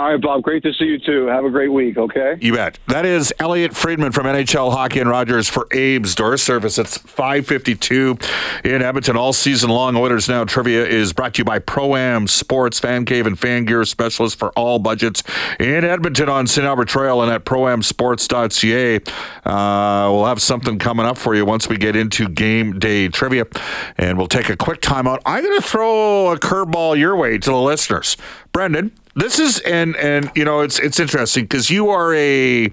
All 0.00 0.10
right, 0.10 0.18
Bob. 0.18 0.42
Great 0.42 0.62
to 0.62 0.72
see 0.72 0.86
you 0.86 0.98
too. 0.98 1.26
Have 1.26 1.44
a 1.44 1.50
great 1.50 1.70
week. 1.70 1.98
Okay. 1.98 2.38
You 2.40 2.54
bet. 2.54 2.78
That 2.86 3.04
is 3.04 3.34
Elliotte 3.38 3.76
Friedman 3.76 4.12
from 4.12 4.24
NHL 4.24 4.72
Hockey 4.72 4.98
and 4.98 5.10
Rogers 5.10 5.46
for 5.46 5.66
Abe's 5.72 6.14
Door 6.14 6.38
Service. 6.38 6.78
It's 6.78 6.96
552 6.96 8.16
in 8.64 8.80
Edmonton 8.80 9.18
all 9.18 9.34
season 9.34 9.68
long. 9.68 9.96
Oilers 9.96 10.26
Now 10.26 10.44
Trivia 10.44 10.86
is 10.86 11.12
brought 11.12 11.34
to 11.34 11.40
you 11.40 11.44
by 11.44 11.58
Pro-Am 11.58 12.28
Sports, 12.28 12.80
Fan 12.80 13.04
Cave, 13.04 13.26
and 13.26 13.38
Fan 13.38 13.66
Gear 13.66 13.84
Specialist 13.84 14.38
for 14.38 14.52
all 14.52 14.78
budgets 14.78 15.22
in 15.58 15.84
Edmonton 15.84 16.30
on 16.30 16.46
St. 16.46 16.66
Albert 16.66 16.88
Trail 16.88 17.20
and 17.20 17.30
at 17.30 17.44
proamsports.ca. 17.44 19.00
Uh, 19.44 20.10
we'll 20.10 20.24
have 20.24 20.40
something 20.40 20.78
coming 20.78 21.04
up 21.04 21.18
for 21.18 21.34
you 21.34 21.44
once 21.44 21.68
we 21.68 21.76
get 21.76 21.94
into 21.94 22.26
game 22.26 22.78
day 22.78 23.08
trivia, 23.08 23.44
and 23.98 24.16
we'll 24.16 24.28
take 24.28 24.48
a 24.48 24.56
quick 24.56 24.80
timeout. 24.80 25.20
I'm 25.26 25.44
going 25.44 25.60
to 25.60 25.68
throw 25.68 26.32
a 26.32 26.38
curveball 26.38 26.98
your 26.98 27.16
way 27.16 27.36
to 27.36 27.50
the 27.50 27.60
listeners. 27.60 28.16
Brendan, 28.52 28.92
this 29.14 29.38
is 29.38 29.58
and 29.60 29.96
and 29.96 30.30
you 30.34 30.44
know 30.44 30.60
it's 30.60 30.78
it's 30.78 31.00
interesting 31.00 31.44
because 31.44 31.70
you 31.70 31.90
are 31.90 32.14
a 32.14 32.64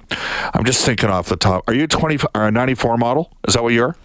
I'm 0.54 0.64
just 0.66 0.86
thinking 0.86 1.10
off 1.10 1.28
the 1.30 1.36
top. 1.38 1.64
Are 1.68 1.74
you 1.74 1.84
a 1.84 1.88
20 1.88 2.18
or 2.36 2.48
a 2.48 2.52
94 2.52 2.98
model? 2.98 3.32
Is 3.48 3.54
that 3.56 3.64
what 3.64 3.74
you 3.74 3.84
are? 3.84 3.96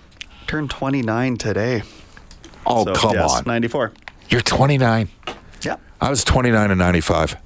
Turned 0.47 0.71
29 0.71 1.37
today. 1.37 1.83
Oh 2.67 2.85
So, 2.85 2.95
come 2.95 3.15
yes, 3.15 3.33
on, 3.39 3.45
94. 3.47 3.93
you're 4.29 4.41
29. 4.41 5.09
Yeah. 5.63 5.77
I 6.01 6.11
was 6.11 6.25
29 6.25 6.71
and 6.71 6.79
95. 6.79 7.37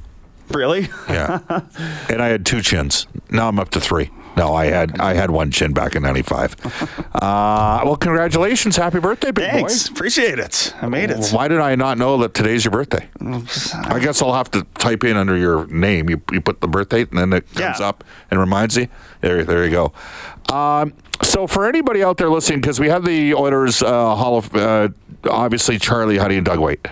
Really? 0.50 0.88
Yeah, 1.08 1.40
and 2.08 2.22
I 2.22 2.28
had 2.28 2.46
two 2.46 2.62
chins. 2.62 3.06
Now 3.30 3.48
I'm 3.48 3.58
up 3.58 3.70
to 3.70 3.80
three. 3.80 4.10
No, 4.36 4.54
I 4.54 4.66
had 4.66 5.00
I 5.00 5.14
had 5.14 5.30
one 5.30 5.50
chin 5.50 5.72
back 5.72 5.94
in 5.96 6.02
'95. 6.02 6.56
uh, 7.14 7.80
well, 7.84 7.96
congratulations, 7.96 8.76
happy 8.76 8.98
birthday, 9.00 9.30
big 9.30 9.50
Thanks. 9.50 9.88
boy. 9.88 9.94
Appreciate 9.94 10.38
it. 10.38 10.74
I 10.82 10.88
made 10.88 11.10
it. 11.10 11.28
Why 11.30 11.48
did 11.48 11.60
I 11.60 11.74
not 11.74 11.96
know 11.98 12.18
that 12.18 12.34
today's 12.34 12.64
your 12.64 12.72
birthday? 12.72 13.08
I 13.20 13.98
guess 14.00 14.20
I'll 14.20 14.34
have 14.34 14.50
to 14.52 14.62
type 14.74 15.04
in 15.04 15.16
under 15.16 15.36
your 15.36 15.66
name. 15.68 16.10
You, 16.10 16.20
you 16.32 16.40
put 16.40 16.60
the 16.60 16.68
birth 16.68 16.90
date, 16.90 17.08
and 17.10 17.18
then 17.18 17.32
it 17.32 17.46
comes 17.54 17.80
Yeah. 17.80 17.88
up 17.88 18.04
and 18.30 18.38
reminds 18.38 18.76
you. 18.76 18.88
There, 19.22 19.42
there 19.44 19.64
you 19.64 19.70
go. 19.70 19.92
Um, 20.54 20.92
so 21.22 21.46
for 21.46 21.66
anybody 21.68 22.04
out 22.04 22.18
there 22.18 22.28
listening, 22.28 22.60
because 22.60 22.78
we 22.78 22.88
have 22.88 23.04
the 23.04 23.34
Oilers 23.34 23.82
uh, 23.82 24.14
Hall 24.14 24.36
of, 24.38 24.54
uh, 24.54 24.88
obviously 25.28 25.78
Charlie 25.78 26.18
Huddy 26.18 26.36
and 26.36 26.44
Doug 26.46 26.58
Weight. 26.60 26.86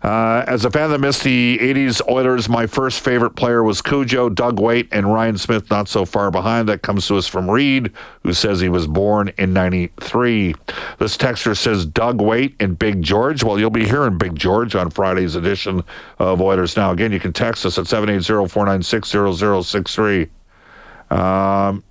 Uh, 0.05 0.45
as 0.47 0.65
a 0.67 0.71
fan 0.71 0.91
that 0.91 1.01
missed 1.01 1.25
the 1.25 1.59
80s 1.63 2.07
Oilers, 2.11 2.47
my 2.47 2.67
first 2.67 3.01
favorite 3.01 3.37
player 3.37 3.63
was 3.63 3.81
Cujo, 3.81 4.29
Doug 4.29 4.61
Weight, 4.61 4.87
and 4.93 5.11
Ryan 5.11 5.39
Smyth, 5.39 5.71
not 5.71 5.89
so 5.89 6.05
far 6.05 6.31
behind. 6.31 6.69
That 6.69 6.83
comes 6.83 7.07
to 7.07 7.17
us 7.17 7.27
from 7.27 7.51
Reed, 7.51 7.91
who 8.23 8.35
says 8.35 8.61
he 8.61 8.69
was 8.69 8.87
born 8.87 9.33
in 9.39 9.55
93. 9.55 10.57
This 10.99 11.17
texter 11.17 11.57
says 11.57 11.87
Doug 11.87 12.21
Weight 12.21 12.55
and 12.61 12.79
Big 12.79 13.01
George. 13.01 13.43
Well, 13.43 13.59
you'll 13.59 13.71
be 13.71 13.87
hearing 13.87 14.19
Big 14.19 14.37
George 14.37 14.75
on 14.75 14.91
Friday's 14.91 15.37
edition 15.37 15.83
of 16.19 16.43
Oilers 16.43 16.77
Now. 16.77 16.91
Again, 16.91 17.11
you 17.11 17.19
can 17.19 17.33
text 17.33 17.65
us 17.65 17.79
at 17.79 17.87
780-496-0063. 17.87 20.29
Um, 21.11 21.83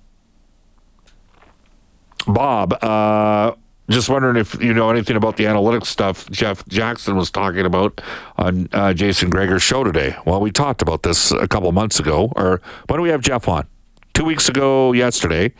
Bob, 2.28 2.78
uh, 2.80 3.54
just 3.88 4.08
wondering 4.08 4.36
if 4.36 4.60
you 4.62 4.72
know 4.72 4.90
anything 4.90 5.16
about 5.16 5.36
the 5.36 5.44
analytics 5.44 5.86
stuff 5.86 6.28
Jeff 6.30 6.66
Jackson 6.68 7.16
was 7.16 7.30
talking 7.30 7.66
about 7.66 8.00
on 8.36 8.68
uh, 8.72 8.94
Jason 8.94 9.30
Gregor's 9.30 9.62
show 9.62 9.84
today. 9.84 10.16
Well, 10.24 10.40
we 10.40 10.50
talked 10.50 10.82
about 10.82 11.02
this 11.02 11.30
a 11.32 11.46
couple 11.46 11.70
months 11.72 12.00
ago, 12.00 12.32
or 12.36 12.60
when 12.88 12.98
do 12.98 13.02
we 13.02 13.10
have 13.10 13.20
Jeff 13.20 13.48
on? 13.48 13.66
Two 14.14 14.24
weeks 14.24 14.48
ago, 14.48 14.92
yesterday. 14.92 15.52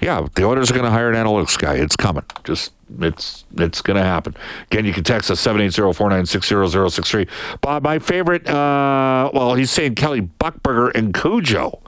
Yeah, 0.00 0.26
the 0.34 0.44
Oilers 0.44 0.70
are 0.70 0.74
going 0.74 0.84
to 0.84 0.90
hire 0.90 1.10
an 1.10 1.16
analytics 1.16 1.56
guy. 1.56 1.74
It's 1.74 1.96
coming. 1.96 2.24
Just 2.44 2.72
it's 3.00 3.44
it's 3.56 3.80
going 3.80 3.96
to 3.96 4.04
happen. 4.04 4.34
Again, 4.70 4.84
you 4.84 4.92
can 4.92 5.04
text 5.04 5.30
us 5.30 5.40
780-496-0063. 5.46 7.28
Bob, 7.60 7.84
my 7.84 7.98
favorite. 8.00 8.48
Uh, 8.48 9.30
well, 9.32 9.54
he's 9.54 9.70
saying 9.70 9.94
Kelly 9.94 10.22
Buchberger 10.22 10.90
and 10.94 11.14
Cujo 11.14 11.81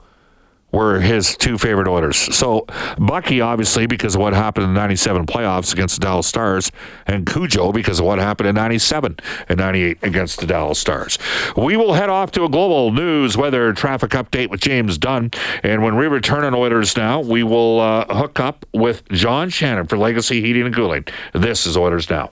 were 0.75 0.99
his 0.99 1.37
two 1.37 1.57
favorite 1.57 1.87
Oilers. 1.87 2.17
So 2.35 2.65
Bucky, 2.97 3.41
obviously, 3.41 3.87
because 3.87 4.15
of 4.15 4.21
what 4.21 4.33
happened 4.33 4.65
in 4.65 4.73
the 4.73 4.79
97 4.79 5.25
playoffs 5.25 5.73
against 5.73 5.99
the 5.99 6.05
Dallas 6.05 6.27
Stars, 6.27 6.71
and 7.07 7.25
Cujo 7.25 7.71
because 7.71 7.99
of 7.99 8.05
what 8.05 8.19
happened 8.19 8.49
in 8.49 8.55
97 8.55 9.17
and 9.49 9.57
98 9.57 9.97
against 10.03 10.39
the 10.39 10.45
Dallas 10.45 10.77
Stars. 10.77 11.17
We 11.55 11.77
will 11.77 11.93
head 11.93 12.09
off 12.09 12.31
to 12.31 12.43
a 12.43 12.49
global 12.49 12.91
news 12.91 13.37
weather 13.37 13.73
traffic 13.73 14.11
update 14.11 14.49
with 14.49 14.59
James 14.59 14.97
Dunn. 14.97 15.31
And 15.63 15.81
when 15.81 15.95
we 15.95 16.07
return 16.07 16.43
on 16.43 16.53
Oilers 16.53 16.97
Now, 16.97 17.21
we 17.21 17.43
will 17.43 17.79
uh, 17.79 18.13
hook 18.13 18.39
up 18.39 18.65
with 18.73 19.07
John 19.09 19.49
Shannon 19.49 19.87
for 19.87 19.97
Legacy 19.97 20.41
Heating 20.41 20.65
and 20.65 20.75
Cooling. 20.75 21.05
This 21.33 21.65
is 21.65 21.77
Oilers 21.77 22.09
Now. 22.09 22.31